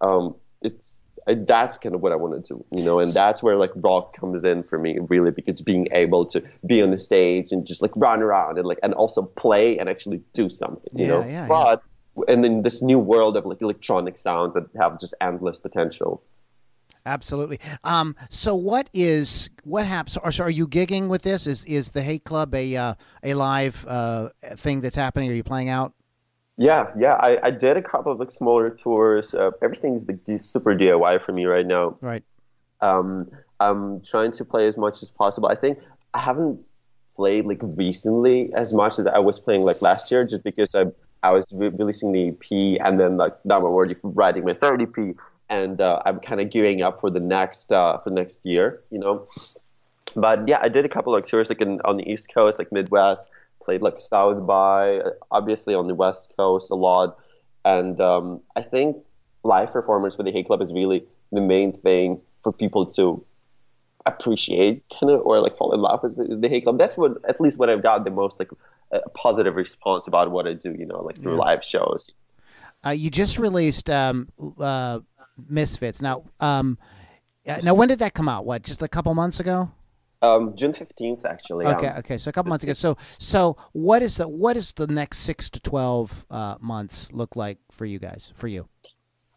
um, 0.00 0.34
it's 0.62 1.00
that's 1.26 1.78
kind 1.78 1.94
of 1.94 2.02
what 2.02 2.12
I 2.12 2.16
wanted 2.16 2.44
to, 2.46 2.62
you 2.70 2.82
know, 2.84 2.98
and 2.98 3.10
that's 3.12 3.42
where 3.42 3.56
like 3.56 3.70
rock 3.76 4.14
comes 4.14 4.44
in 4.44 4.62
for 4.62 4.78
me, 4.78 4.98
really, 5.08 5.30
because 5.30 5.62
being 5.62 5.88
able 5.92 6.26
to 6.26 6.42
be 6.66 6.82
on 6.82 6.90
the 6.90 6.98
stage 6.98 7.50
and 7.50 7.66
just 7.66 7.80
like 7.80 7.92
run 7.96 8.22
around 8.22 8.58
and 8.58 8.66
like 8.66 8.78
and 8.82 8.92
also 8.92 9.22
play 9.22 9.78
and 9.78 9.88
actually 9.88 10.20
do 10.34 10.50
something, 10.50 10.92
you 10.94 11.06
Yeah, 11.06 11.12
know. 11.12 11.20
yeah, 11.20 11.30
yeah. 11.30 11.48
but 11.48 11.82
and 12.28 12.44
then 12.44 12.62
this 12.62 12.82
new 12.82 12.98
world 12.98 13.36
of 13.38 13.46
like 13.46 13.62
electronic 13.62 14.18
sounds 14.18 14.54
that 14.54 14.66
have 14.78 15.00
just 15.00 15.14
endless 15.20 15.58
potential. 15.58 16.22
Absolutely. 17.06 17.60
Um, 17.82 18.16
so 18.30 18.54
what 18.54 18.88
is 18.94 19.50
what 19.64 19.86
happens? 19.86 20.16
Or 20.16 20.32
so 20.32 20.44
are 20.44 20.50
you 20.50 20.66
gigging 20.66 21.08
with 21.08 21.22
this? 21.22 21.46
Is 21.46 21.64
is 21.66 21.90
the 21.90 22.02
Hate 22.02 22.24
Club 22.24 22.54
a 22.54 22.76
uh, 22.76 22.94
a 23.22 23.34
live 23.34 23.84
uh, 23.86 24.30
thing 24.56 24.80
that's 24.80 24.96
happening? 24.96 25.30
Are 25.30 25.34
you 25.34 25.44
playing 25.44 25.68
out? 25.68 25.92
Yeah, 26.56 26.90
yeah. 26.96 27.14
I, 27.14 27.38
I 27.42 27.50
did 27.50 27.76
a 27.76 27.82
couple 27.82 28.12
of 28.12 28.20
like 28.20 28.30
smaller 28.30 28.70
tours. 28.70 29.34
Uh, 29.34 29.50
everything's 29.60 30.06
like 30.06 30.20
super 30.40 30.74
DIY 30.74 31.24
for 31.24 31.32
me 31.32 31.46
right 31.46 31.66
now. 31.66 31.98
Right. 32.00 32.22
Um, 32.80 33.30
I'm 33.60 34.00
trying 34.02 34.32
to 34.32 34.44
play 34.44 34.66
as 34.66 34.78
much 34.78 35.02
as 35.02 35.10
possible. 35.10 35.48
I 35.48 35.56
think 35.56 35.78
I 36.14 36.20
haven't 36.20 36.60
played 37.16 37.44
like 37.44 37.60
recently 37.62 38.52
as 38.54 38.72
much 38.72 38.98
as 38.98 39.06
I 39.06 39.18
was 39.18 39.40
playing 39.40 39.62
like 39.62 39.82
last 39.82 40.10
year, 40.10 40.24
just 40.24 40.44
because 40.44 40.74
I 40.74 40.84
I 41.22 41.32
was 41.32 41.52
re- 41.56 41.68
releasing 41.68 42.12
the 42.12 42.28
EP 42.28 42.80
and 42.84 43.00
then 43.00 43.16
like 43.16 43.32
now 43.44 43.58
I'm 43.58 43.64
already 43.64 43.96
writing 44.02 44.44
my 44.44 44.54
third 44.54 44.80
EP, 44.82 45.16
and 45.48 45.80
uh, 45.80 46.02
I'm 46.04 46.20
kind 46.20 46.40
of 46.40 46.50
gearing 46.50 46.82
up 46.82 47.00
for 47.00 47.10
the 47.10 47.20
next 47.20 47.72
uh, 47.72 47.98
for 47.98 48.10
next 48.10 48.40
year, 48.44 48.82
you 48.90 48.98
know. 48.98 49.26
But 50.16 50.46
yeah, 50.46 50.58
I 50.62 50.68
did 50.68 50.84
a 50.84 50.88
couple 50.88 51.14
of 51.14 51.26
tours 51.26 51.48
like 51.48 51.60
in, 51.60 51.80
on 51.82 51.96
the 51.96 52.10
East 52.10 52.32
Coast, 52.32 52.58
like 52.58 52.72
Midwest. 52.72 53.24
Played 53.62 53.80
like 53.80 53.98
South 53.98 54.46
by, 54.46 55.00
obviously 55.30 55.74
on 55.74 55.86
the 55.86 55.94
West 55.94 56.32
Coast 56.36 56.70
a 56.70 56.74
lot, 56.74 57.18
and 57.64 57.98
um, 57.98 58.42
I 58.56 58.62
think 58.62 58.98
live 59.42 59.72
performance 59.72 60.14
for 60.14 60.22
the 60.22 60.30
Hate 60.30 60.46
Club 60.46 60.60
is 60.60 60.72
really 60.72 61.06
the 61.32 61.40
main 61.40 61.72
thing 61.72 62.20
for 62.42 62.52
people 62.52 62.84
to 62.86 63.24
appreciate, 64.06 64.84
kind 65.00 65.10
of, 65.10 65.22
or 65.22 65.40
like 65.40 65.56
fall 65.56 65.72
in 65.72 65.80
love 65.80 66.02
with 66.02 66.40
the, 66.42 66.48
Hate 66.48 66.64
Club. 66.64 66.78
That's 66.78 66.96
what, 66.96 67.12
at 67.26 67.40
least, 67.40 67.58
what 67.58 67.70
I've 67.70 67.82
got 67.82 68.04
the 68.04 68.10
most 68.10 68.38
like 68.38 68.50
uh, 68.92 68.98
positive 69.14 69.56
response 69.56 70.06
about 70.06 70.30
what 70.30 70.46
I 70.46 70.52
do. 70.52 70.74
You 70.78 70.86
know, 70.86 71.00
like 71.02 71.16
through 71.18 71.36
live 71.36 71.64
shows. 71.64 72.10
Uh, 72.84 72.90
you 72.90 73.10
just 73.10 73.38
released 73.38 73.88
um, 73.88 74.28
uh, 74.60 75.00
Misfits. 75.48 76.00
Now, 76.00 76.24
um, 76.40 76.78
uh, 77.46 77.60
now 77.62 77.74
when 77.74 77.88
did 77.88 77.98
that 77.98 78.14
come 78.14 78.28
out? 78.28 78.44
What, 78.44 78.62
just 78.62 78.82
a 78.82 78.88
couple 78.88 79.14
months 79.14 79.40
ago? 79.40 79.70
Um, 80.22 80.56
June 80.56 80.72
fifteenth, 80.72 81.26
actually. 81.26 81.66
Okay, 81.66 81.88
um, 81.88 81.98
okay. 81.98 82.18
So 82.18 82.30
a 82.30 82.32
couple 82.32 82.48
months 82.48 82.64
ago. 82.64 82.72
So, 82.72 82.96
so 83.18 83.56
what 83.72 84.02
is 84.02 84.16
the 84.16 84.28
what 84.28 84.56
is 84.56 84.72
the 84.72 84.86
next 84.86 85.18
six 85.18 85.50
to 85.50 85.60
twelve 85.60 86.24
uh, 86.30 86.56
months 86.60 87.12
look 87.12 87.36
like 87.36 87.58
for 87.70 87.84
you 87.84 87.98
guys? 87.98 88.32
For 88.34 88.48
you? 88.48 88.66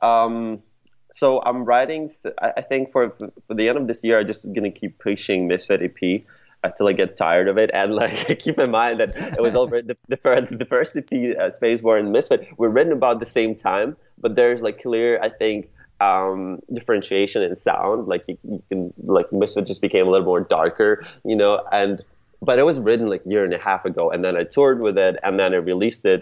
Um, 0.02 0.64
so 1.12 1.42
I'm 1.46 1.66
writing. 1.66 2.12
Th- 2.24 2.36
I 2.42 2.54
I 2.58 2.62
think 2.62 2.90
for 2.92 3.10
for 3.48 3.54
the 3.54 3.68
end 3.68 3.78
of 3.78 3.88
this 3.88 4.04
year, 4.04 4.20
I'm 4.20 4.28
just 4.28 4.52
gonna 4.54 4.72
keep 4.72 4.98
pushing 5.00 5.48
Misfit 5.48 5.82
EP 5.82 6.24
until 6.64 6.88
I 6.88 6.94
get 6.94 7.18
tired 7.18 7.48
of 7.48 7.58
it. 7.58 7.70
And 7.74 7.94
like, 7.94 8.40
keep 8.40 8.58
in 8.60 8.72
mind 8.72 9.00
that 9.00 9.16
it 9.16 9.42
was 9.42 9.56
already 9.56 9.88
the, 9.88 9.98
the 10.08 10.18
first 10.18 10.58
the 10.58 10.66
first 10.66 10.96
EP, 10.96 11.38
uh, 11.38 11.50
Space 11.50 11.82
Born 11.82 12.06
and 12.06 12.12
Misfit, 12.12 12.48
were 12.58 12.70
written 12.70 12.94
about 12.94 13.20
the 13.20 13.26
same 13.26 13.56
time. 13.56 13.98
But 14.18 14.36
there's 14.36 14.62
like 14.62 14.82
clear, 14.82 15.20
I 15.22 15.30
think, 15.30 15.70
um, 16.00 16.60
differentiation 16.74 17.42
in 17.44 17.56
sound. 17.56 18.08
Like 18.08 18.24
you, 18.28 18.38
you 18.44 18.64
can 18.70 18.94
like 19.04 19.32
Misfit 19.32 19.66
just 19.68 19.82
became 19.82 20.08
a 20.08 20.10
little 20.12 20.26
more 20.26 20.42
darker, 20.42 21.06
you 21.24 21.36
know, 21.36 21.62
and. 21.72 22.02
But 22.40 22.60
it 22.60 22.64
was 22.68 22.80
written 22.80 23.08
like 23.08 23.26
a 23.26 23.30
year 23.30 23.44
and 23.44 23.52
a 23.52 23.58
half 23.58 23.84
ago, 23.84 24.12
and 24.12 24.24
then 24.24 24.38
I 24.38 24.44
toured 24.44 24.80
with 24.80 24.96
it, 24.96 25.16
and 25.24 25.40
then 25.40 25.56
I 25.56 25.58
released 25.58 26.06
it. 26.06 26.22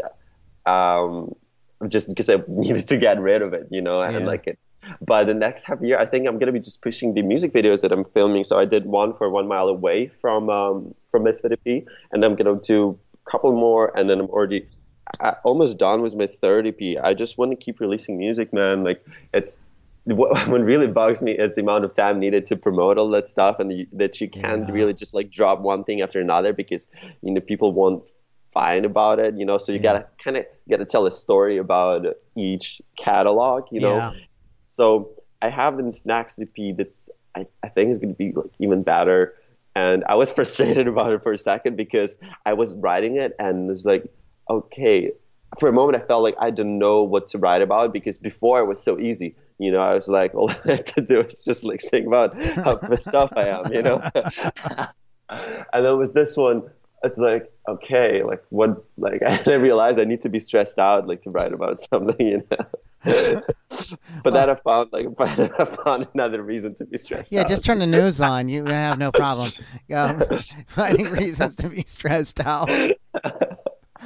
Um, 0.66 1.36
just 1.90 2.08
because 2.08 2.30
I 2.30 2.38
needed 2.48 2.88
to 2.88 2.98
get 2.98 3.20
rid 3.20 3.42
of 3.42 3.54
it, 3.54 3.68
you 3.70 3.82
know, 3.82 4.02
and 4.02 4.20
Yeah. 4.20 4.26
like 4.26 4.48
it. 4.48 4.58
But 5.02 5.26
the 5.26 5.34
next 5.34 5.66
half 5.66 5.82
year, 5.82 5.98
I 5.98 6.06
think 6.06 6.26
I'm 6.28 6.38
gonna 6.40 6.54
be 6.54 6.60
just 6.62 6.82
pushing 6.82 7.16
the 7.16 7.22
music 7.22 7.52
videos 7.52 7.82
that 7.82 7.92
I'm 7.92 8.06
filming. 8.06 8.44
So 8.46 8.58
I 8.58 8.66
did 8.66 8.86
one 8.86 9.14
for 9.14 9.30
One 9.30 9.48
Mile 9.48 9.68
Away 9.68 10.08
from 10.08 10.50
um, 10.50 10.96
from 11.12 11.24
Misfit 11.24 11.52
EP, 11.52 11.84
and 12.14 12.24
I'm 12.24 12.36
gonna 12.36 12.62
do 12.62 12.98
a 13.28 13.30
couple 13.30 13.52
more, 13.52 13.92
and 13.98 14.10
then 14.10 14.20
I'm 14.22 14.30
already 14.30 14.68
I, 15.22 15.36
almost 15.44 15.78
done 15.78 16.02
with 16.02 16.16
my 16.16 16.28
third 16.28 16.68
EP. 16.68 16.98
I 17.04 17.14
just 17.14 17.38
want 17.38 17.52
to 17.52 17.58
keep 17.58 17.80
releasing 17.80 18.18
music, 18.18 18.52
man. 18.54 18.84
Like 18.84 19.06
it's 19.34 19.58
what, 20.06 20.48
what 20.50 20.62
really 20.62 20.88
bugs 20.88 21.22
me 21.22 21.32
is 21.34 21.56
the 21.56 21.62
amount 21.62 21.86
of 21.86 21.94
time 21.94 22.20
needed 22.20 22.48
to 22.48 22.56
promote 22.56 22.98
all 22.98 23.10
that 23.12 23.28
stuff, 23.28 23.60
and 23.60 23.70
the, 23.72 23.88
that 23.94 24.20
you 24.22 24.30
can't 24.30 24.68
Yeah. 24.68 24.74
really 24.74 24.94
just 24.94 25.14
like 25.14 25.30
drop 25.32 25.62
one 25.62 25.84
thing 25.84 26.02
after 26.02 26.20
another 26.20 26.54
because 26.54 26.88
you 27.22 27.32
know 27.34 27.42
people 27.42 27.72
won't 27.72 28.04
find 28.52 28.86
about 28.86 29.20
it. 29.20 29.38
You 29.38 29.46
know, 29.46 29.58
so 29.58 29.72
you 29.72 29.78
Yeah. 29.80 29.84
gotta 29.84 30.06
kind 30.24 30.38
of 30.38 30.46
gotta 30.70 30.86
tell 30.86 31.06
a 31.06 31.12
story 31.12 31.58
about 31.58 32.06
each 32.36 32.82
catalog. 32.98 33.64
You 33.72 33.82
know, 33.82 33.98
Yeah. 33.98 34.12
so 34.64 35.12
I 35.42 35.50
have 35.50 35.78
this 35.78 36.06
next 36.06 36.42
EP 36.42 36.76
that's 36.76 37.10
I, 37.36 37.46
I 37.64 37.68
think 37.70 37.92
is 37.92 37.98
going 38.00 38.14
to 38.14 38.18
be 38.18 38.32
like 38.32 38.52
even 38.60 38.82
better. 38.82 39.34
And 39.76 40.06
I 40.08 40.16
was 40.16 40.32
frustrated 40.38 40.88
about 40.88 41.12
it 41.12 41.22
for 41.22 41.34
a 41.34 41.38
second 41.38 41.76
because 41.76 42.18
I 42.46 42.54
was 42.54 42.76
writing 42.76 43.18
it 43.18 43.36
and 43.40 43.70
it's 43.70 43.84
like, 43.84 44.06
okay, 44.50 45.12
for 45.60 45.70
a 45.70 45.74
moment 45.74 46.02
I 46.02 46.06
felt 46.06 46.24
like 46.24 46.36
I 46.40 46.50
didn't 46.50 46.78
know 46.80 47.04
what 47.04 47.28
to 47.30 47.38
write 47.38 47.62
about 47.62 47.94
because 47.94 48.18
before 48.18 48.60
it 48.60 48.66
was 48.66 48.82
so 48.82 49.00
easy. 49.00 49.36
You 49.58 49.72
know, 49.72 49.80
I 49.80 49.94
was 49.94 50.08
like, 50.10 50.36
all 50.36 50.50
I 50.52 50.58
had 50.66 50.86
to 50.88 51.02
do 51.02 51.22
is 51.22 51.44
just 51.44 51.64
like 51.64 51.82
think 51.82 52.08
about 52.08 52.38
how 52.38 52.76
pissed 52.90 53.14
off 53.16 53.32
I 53.36 53.48
am, 53.48 53.72
you 53.74 53.82
know? 53.84 54.02
and 55.30 55.86
then 55.86 55.98
with 55.98 56.14
this 56.14 56.36
one, 56.36 56.64
it's 57.04 57.18
like, 57.18 57.52
okay, 57.68 58.24
like 58.24 58.44
what, 58.50 58.84
like 58.98 59.22
I 59.24 59.56
realized 59.56 60.00
I 60.00 60.04
need 60.04 60.22
to 60.24 60.30
be 60.30 60.40
stressed 60.40 60.80
out, 60.80 61.08
like 61.08 61.22
to 61.22 61.30
write 61.30 61.54
about 61.54 61.78
something, 61.78 62.16
you 62.20 62.44
know? 62.52 63.42
but 64.24 64.34
then 64.34 64.50
I 64.50 64.56
found 64.56 64.92
like, 64.92 65.16
but 65.16 65.30
I 65.40 65.66
found 65.84 66.08
another 66.16 66.42
reason 66.42 66.74
to 66.76 66.86
be 66.86 66.98
stressed 66.98 67.32
Yeah, 67.32 67.42
out. 67.42 67.48
just 67.48 67.64
turn 67.64 67.80
the 67.80 67.86
news 67.86 68.20
on. 68.20 68.50
You 68.50 68.66
have 68.66 68.98
no 68.98 69.12
problem 69.12 69.52
um, 69.94 70.24
finding 70.68 71.12
reasons 71.12 71.56
to 71.58 71.70
be 71.70 71.84
stressed 71.86 72.40
out. 72.46 72.68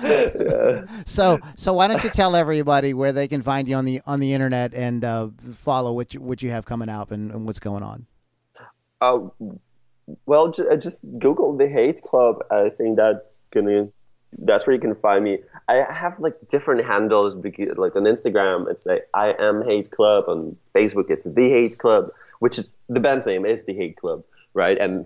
Yeah. 0.02 0.86
So, 1.06 1.39
so 1.56 1.73
why 1.73 1.88
don't 1.88 2.04
you 2.04 2.10
tell 2.10 2.36
everybody 2.36 2.93
where 2.93 3.12
they 3.12 3.28
can 3.28 3.41
find 3.41 3.67
you 3.67 3.75
on 3.75 3.86
the 3.86 4.02
on 4.06 4.19
the 4.19 4.34
internet 4.34 4.73
and 4.73 5.04
uh, 5.04 5.30
follow 5.54 5.93
what 5.93 6.13
you, 6.13 6.21
what 6.21 6.41
you 6.41 6.52
have 6.52 6.65
coming 6.65 6.89
out 6.89 7.12
and, 7.12 7.32
and 7.32 7.45
what's 7.45 7.60
going 7.60 7.84
on? 7.84 8.06
Uh, 9.02 9.19
well, 10.25 10.52
ju- 10.52 10.67
uh, 10.69 10.78
just 10.78 10.99
Google 11.19 11.56
the 11.58 11.67
Hate 11.67 12.02
Club. 12.02 12.43
I 12.52 12.69
think 12.69 12.97
that's 12.97 13.39
gonna. 13.52 13.89
That's 14.38 14.67
where 14.67 14.75
you 14.75 14.80
can 14.80 14.93
find 14.95 15.23
me. 15.23 15.39
I 15.67 15.91
have 15.91 16.19
like 16.19 16.36
different 16.52 16.86
handles 16.86 17.36
because, 17.36 17.78
like 17.78 17.95
on 17.95 18.04
Instagram, 18.04 18.69
it's 18.69 18.86
like 18.86 19.08
I 19.13 19.34
am 19.39 19.63
Hate 19.63 19.91
Club. 19.91 20.25
On 20.28 20.56
Facebook, 20.75 21.06
it's 21.10 21.23
the 21.23 21.49
Hate 21.49 21.78
Club, 21.80 22.10
which 22.39 22.60
is 22.60 22.73
the 22.89 22.99
band's 22.99 23.25
name 23.25 23.45
is 23.45 23.63
the 23.65 23.73
Hate 23.73 23.97
Club, 23.97 24.23
right? 24.54 24.78
And 24.78 25.06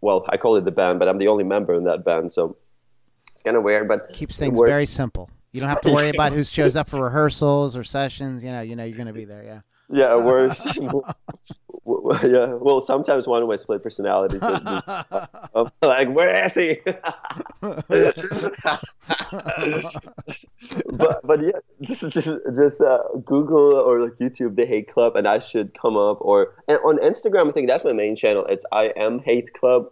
well, 0.00 0.24
I 0.28 0.36
call 0.36 0.56
it 0.56 0.64
the 0.64 0.70
band, 0.70 0.98
but 0.98 1.08
I'm 1.08 1.18
the 1.18 1.28
only 1.28 1.44
member 1.44 1.74
in 1.74 1.84
that 1.84 2.04
band, 2.04 2.32
so 2.32 2.56
it's 3.32 3.42
kind 3.42 3.56
of 3.56 3.62
weird. 3.62 3.88
But 3.88 4.12
Keeps 4.12 4.38
things 4.38 4.58
works. 4.58 4.68
very 4.70 4.86
simple. 4.86 5.30
You 5.52 5.60
don't 5.60 5.68
have 5.68 5.80
to 5.82 5.92
worry 5.94 6.08
about 6.10 6.32
who 6.32 6.44
shows 6.44 6.76
up 6.76 6.88
for 6.88 7.02
rehearsals 7.02 7.76
or 7.76 7.84
sessions. 7.84 8.42
You 8.44 8.52
know, 8.52 8.60
you 8.62 8.76
know 8.76 8.84
you're 8.84 8.96
going 8.96 9.06
to 9.08 9.12
be 9.12 9.24
there. 9.24 9.42
Yeah. 9.42 9.60
Yeah, 9.88 10.16
it 10.16 10.22
works. 10.22 10.62
w- 10.74 11.02
w- 11.84 12.34
yeah. 12.34 12.54
Well, 12.54 12.80
sometimes 12.80 13.26
one 13.26 13.42
of 13.42 13.48
my 13.48 13.56
split 13.56 13.82
personalities. 13.82 14.40
is 14.42 15.70
like, 15.82 16.08
where 16.10 16.44
is 16.46 16.54
he? 16.54 16.78
but 20.86 21.20
but 21.24 21.42
yeah, 21.42 21.52
just 21.80 22.08
just 22.10 22.28
just 22.54 22.80
uh, 22.80 22.98
Google 23.24 23.74
or 23.76 24.00
like 24.00 24.12
YouTube 24.14 24.56
the 24.56 24.64
Hate 24.66 24.92
Club, 24.92 25.16
and 25.16 25.26
I 25.28 25.38
should 25.38 25.78
come 25.78 25.96
up. 25.96 26.18
Or 26.20 26.54
and 26.68 26.78
on 26.78 26.98
Instagram, 26.98 27.48
I 27.48 27.52
think 27.52 27.68
that's 27.68 27.84
my 27.84 27.92
main 27.92 28.16
channel. 28.16 28.44
It's 28.46 28.64
I 28.72 28.92
am 28.96 29.18
Hate 29.20 29.52
Club. 29.54 29.86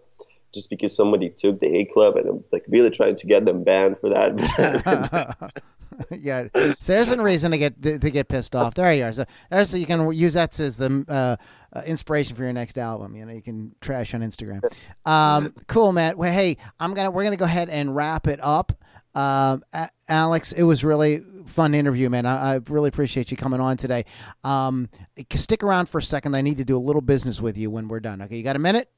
Just 0.52 0.70
because 0.70 0.94
somebody 0.94 1.30
took 1.30 1.60
the 1.60 1.68
Hate 1.68 1.92
Club, 1.92 2.16
and 2.16 2.28
I'm 2.28 2.44
like 2.50 2.64
really 2.68 2.90
trying 2.90 3.16
to 3.16 3.26
get 3.26 3.44
them 3.44 3.62
banned 3.62 3.98
for 4.00 4.08
that. 4.10 5.52
yeah. 6.10 6.48
So 6.80 6.94
there's 6.94 7.10
a 7.10 7.22
reason 7.22 7.50
to 7.50 7.58
get 7.58 7.82
to 7.82 7.98
get 7.98 8.28
pissed 8.28 8.54
off. 8.54 8.74
There 8.74 8.92
you 8.92 9.04
are. 9.04 9.12
So 9.12 9.24
there's 9.50 9.74
you 9.74 9.86
can 9.86 10.10
use 10.12 10.34
that 10.34 10.58
as 10.60 10.76
the 10.76 11.04
uh, 11.08 11.36
uh, 11.76 11.82
inspiration 11.86 12.36
for 12.36 12.44
your 12.44 12.52
next 12.52 12.78
album. 12.78 13.16
You 13.16 13.26
know, 13.26 13.32
you 13.32 13.42
can 13.42 13.74
trash 13.80 14.14
on 14.14 14.20
Instagram. 14.20 14.62
Um, 15.04 15.54
cool, 15.66 15.92
Matt. 15.92 16.16
Well, 16.16 16.32
hey, 16.32 16.56
I'm 16.78 16.94
gonna 16.94 17.10
we're 17.10 17.24
gonna 17.24 17.36
go 17.36 17.44
ahead 17.44 17.68
and 17.68 17.94
wrap 17.94 18.26
it 18.26 18.40
up. 18.42 18.72
Um, 19.14 19.64
Alex, 20.08 20.52
it 20.52 20.62
was 20.62 20.84
really 20.84 21.22
fun 21.46 21.74
interview, 21.74 22.08
man. 22.08 22.26
I, 22.26 22.54
I 22.54 22.60
really 22.68 22.88
appreciate 22.88 23.30
you 23.30 23.36
coming 23.36 23.60
on 23.60 23.76
today. 23.76 24.04
Um, 24.44 24.88
stick 25.34 25.64
around 25.64 25.88
for 25.88 25.98
a 25.98 26.02
second. 26.02 26.36
I 26.36 26.42
need 26.42 26.58
to 26.58 26.64
do 26.64 26.76
a 26.76 26.78
little 26.78 27.02
business 27.02 27.40
with 27.40 27.58
you 27.58 27.70
when 27.70 27.88
we're 27.88 28.00
done. 28.00 28.22
Okay, 28.22 28.36
you 28.36 28.44
got 28.44 28.56
a 28.56 28.60
minute? 28.60 28.88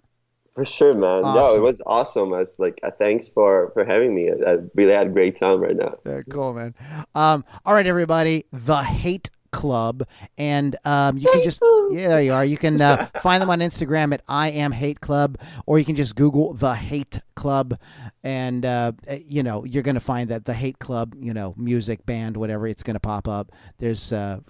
For 0.54 0.66
sure, 0.66 0.92
man. 0.92 1.22
No, 1.22 1.54
it 1.54 1.62
was 1.62 1.80
awesome. 1.86 2.34
I 2.34 2.40
was 2.40 2.58
like, 2.58 2.78
uh, 2.82 2.90
thanks 2.90 3.28
for 3.28 3.70
for 3.72 3.86
having 3.86 4.14
me. 4.14 4.30
I, 4.30 4.50
I 4.50 4.56
really 4.74 4.92
had 4.92 5.06
a 5.06 5.10
great 5.10 5.36
time 5.36 5.60
right 5.60 5.76
now. 5.76 5.96
Yeah, 6.04 6.20
cool, 6.28 6.52
man. 6.52 6.74
Um, 7.14 7.44
all 7.64 7.72
right, 7.72 7.86
everybody, 7.86 8.44
the 8.52 8.82
Hate 8.82 9.30
Club, 9.52 10.06
and 10.36 10.76
um, 10.84 11.16
you 11.16 11.30
can 11.30 11.42
just 11.42 11.62
yeah, 11.90 12.08
there 12.08 12.22
you 12.22 12.34
are. 12.34 12.44
You 12.44 12.58
can 12.58 12.82
uh, 12.82 13.06
find 13.22 13.40
them 13.40 13.48
on 13.48 13.60
Instagram 13.60 14.12
at 14.12 14.22
I 14.28 14.50
am 14.50 14.72
Hate 14.72 15.00
Club, 15.00 15.38
or 15.64 15.78
you 15.78 15.86
can 15.86 15.96
just 15.96 16.16
Google 16.16 16.52
the 16.52 16.74
Hate 16.74 17.20
Club, 17.34 17.78
and 18.22 18.66
uh, 18.66 18.92
you 19.24 19.42
know 19.42 19.64
you're 19.64 19.82
gonna 19.82 20.00
find 20.00 20.28
that 20.28 20.44
the 20.44 20.54
Hate 20.54 20.78
Club, 20.78 21.14
you 21.18 21.32
know, 21.32 21.54
music 21.56 22.04
band, 22.04 22.36
whatever, 22.36 22.66
it's 22.66 22.82
gonna 22.82 23.00
pop 23.00 23.26
up. 23.26 23.52
There's 23.78 24.12
a 24.12 24.42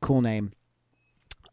cool 0.00 0.22
name. 0.22 0.52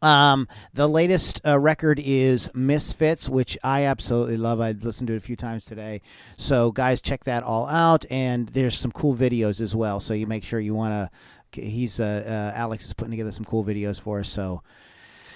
Um, 0.02 0.48
the 0.74 0.88
latest 0.88 1.40
uh, 1.46 1.58
record 1.58 2.00
is 2.04 2.50
Misfits, 2.54 3.28
which 3.28 3.56
I 3.62 3.84
absolutely 3.84 4.36
love. 4.36 4.60
I 4.60 4.72
listened 4.72 5.06
to 5.06 5.14
it 5.14 5.18
a 5.18 5.20
few 5.20 5.36
times 5.36 5.64
today. 5.64 6.02
So, 6.36 6.72
guys, 6.72 7.00
check 7.00 7.24
that 7.24 7.44
all 7.44 7.66
out. 7.68 8.04
And 8.10 8.48
there's 8.48 8.78
some 8.78 8.90
cool 8.92 9.14
videos 9.14 9.60
as 9.60 9.74
well. 9.74 10.00
So, 10.00 10.12
you 10.12 10.26
make 10.26 10.44
sure 10.44 10.60
you 10.60 10.74
want 10.74 10.92
to. 10.92 11.10
He's 11.60 12.00
uh, 12.00 12.50
uh, 12.54 12.58
Alex 12.58 12.86
is 12.86 12.94
putting 12.94 13.12
together 13.12 13.30
some 13.30 13.44
cool 13.44 13.64
videos 13.64 14.00
for 14.00 14.20
us. 14.20 14.28
So, 14.28 14.62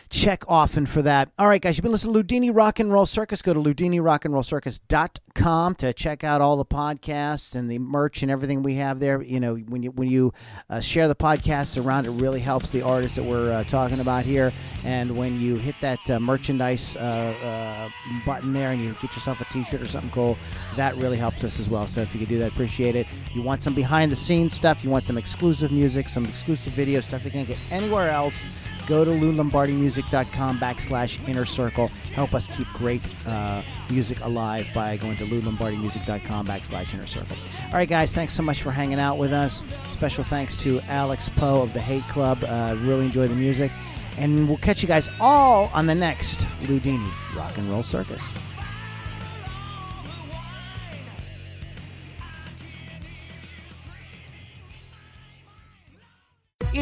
check 0.09 0.45
often 0.49 0.87
for 0.87 1.03
that. 1.03 1.31
All 1.39 1.49
right, 1.49 1.61
guys, 1.61 1.77
you've 1.77 1.83
been 1.83 1.93
listening 1.93 2.15
to 2.15 2.23
Loudini 2.23 2.51
Rock 2.55 2.81
and 2.81 2.91
Roll 2.93 3.07
Circus. 3.07 3.43
Go 3.43 3.55
to 3.55 3.61
loudinirockandrollcircus.com 3.61 5.75
to 5.77 5.93
check 5.93 6.25
out 6.25 6.41
all 6.41 6.57
the 6.57 6.65
podcasts 6.65 7.55
and 7.55 7.71
the 7.71 7.79
merch 7.79 8.23
and 8.23 8.31
everything 8.31 8.63
we 8.63 8.75
have 8.75 9.01
there. 9.01 9.23
You 9.23 9.41
know, 9.41 9.57
when 9.57 9.83
you 9.83 9.91
when 9.91 10.09
you 10.09 10.33
uh, 10.71 10.81
share 10.81 11.09
the 11.09 11.15
podcasts 11.15 11.83
around, 11.83 12.07
it 12.07 12.11
really 12.11 12.41
helps 12.41 12.71
the 12.71 12.83
artists 12.83 13.17
that 13.17 13.25
we're 13.25 13.51
uh, 13.51 13.65
talking 13.65 14.01
about 14.01 14.25
here. 14.25 14.53
And 14.85 15.17
when 15.17 15.41
you 15.41 15.57
hit 15.57 15.75
that 15.81 16.11
uh, 16.11 16.21
merchandise 16.21 16.97
uh, 16.97 17.01
uh, 17.01 17.89
button 18.25 18.53
there 18.53 18.73
and 18.73 18.83
you 18.83 18.95
get 19.01 19.15
yourself 19.15 19.41
a 19.41 19.45
T-shirt 19.47 19.83
or 19.83 19.87
something 19.87 20.11
cool, 20.11 20.37
that 20.77 20.95
really 20.97 21.17
helps 21.17 21.43
us 21.45 21.59
as 21.59 21.69
well. 21.69 21.87
So 21.87 22.01
if 22.01 22.13
you 22.15 22.21
could 22.21 22.29
do 22.29 22.39
that, 22.39 22.53
appreciate 22.53 22.97
it. 22.97 23.07
You 23.35 23.43
want 23.43 23.63
some 23.63 23.75
behind 23.75 24.13
the 24.13 24.17
scenes 24.17 24.55
stuff, 24.55 24.85
you 24.85 24.91
want 24.91 25.05
some 25.05 25.19
exclusive 25.19 25.73
music, 25.73 26.09
some 26.09 26.25
exclusive 26.25 26.73
video 26.73 27.01
stuff 27.01 27.25
you 27.25 27.31
can't 27.31 27.49
get 27.49 27.59
anywhere 27.71 28.11
else 28.11 28.43
go 28.87 29.05
to 29.05 29.11
loulombardimusic.com 29.11 30.59
backslash 30.59 31.27
inner 31.29 31.45
circle. 31.45 31.89
Help 32.15 32.35
us 32.35 32.49
keep 32.57 32.67
great 32.69 33.03
uh, 33.27 33.63
music 33.91 34.21
alive 34.21 34.67
by 34.75 34.97
going 34.97 35.17
to 35.17 35.25
loulombardimusic.com 35.25 36.47
backslash 36.47 36.95
inner 36.95 37.07
circle. 37.07 37.37
All 37.67 37.75
right 37.75 37.89
guys 37.89 38.13
thanks 38.13 38.33
so 38.33 38.43
much 38.43 38.63
for 38.63 38.71
hanging 38.71 39.01
out 39.01 39.19
with 39.19 39.33
us. 39.33 39.65
Special 39.91 40.25
thanks 40.25 40.57
to 40.57 40.81
alex 40.89 41.29
poe 41.29 41.63
of 41.63 41.73
the 41.73 41.81
hate 41.81 42.05
club. 42.05 42.43
Uh, 42.45 42.77
really 42.81 43.07
enjoy 43.07 43.27
the 43.27 43.35
music. 43.35 43.71
And 44.19 44.49
we'll 44.49 44.57
catch 44.59 44.83
you 44.83 44.89
guys 44.89 45.11
all 45.21 45.71
on 45.75 45.87
the 45.87 45.95
next 45.95 46.41
loudini 46.63 47.11
rock 47.37 47.59
and 47.59 47.69
roll 47.69 47.83
circus 47.83 48.35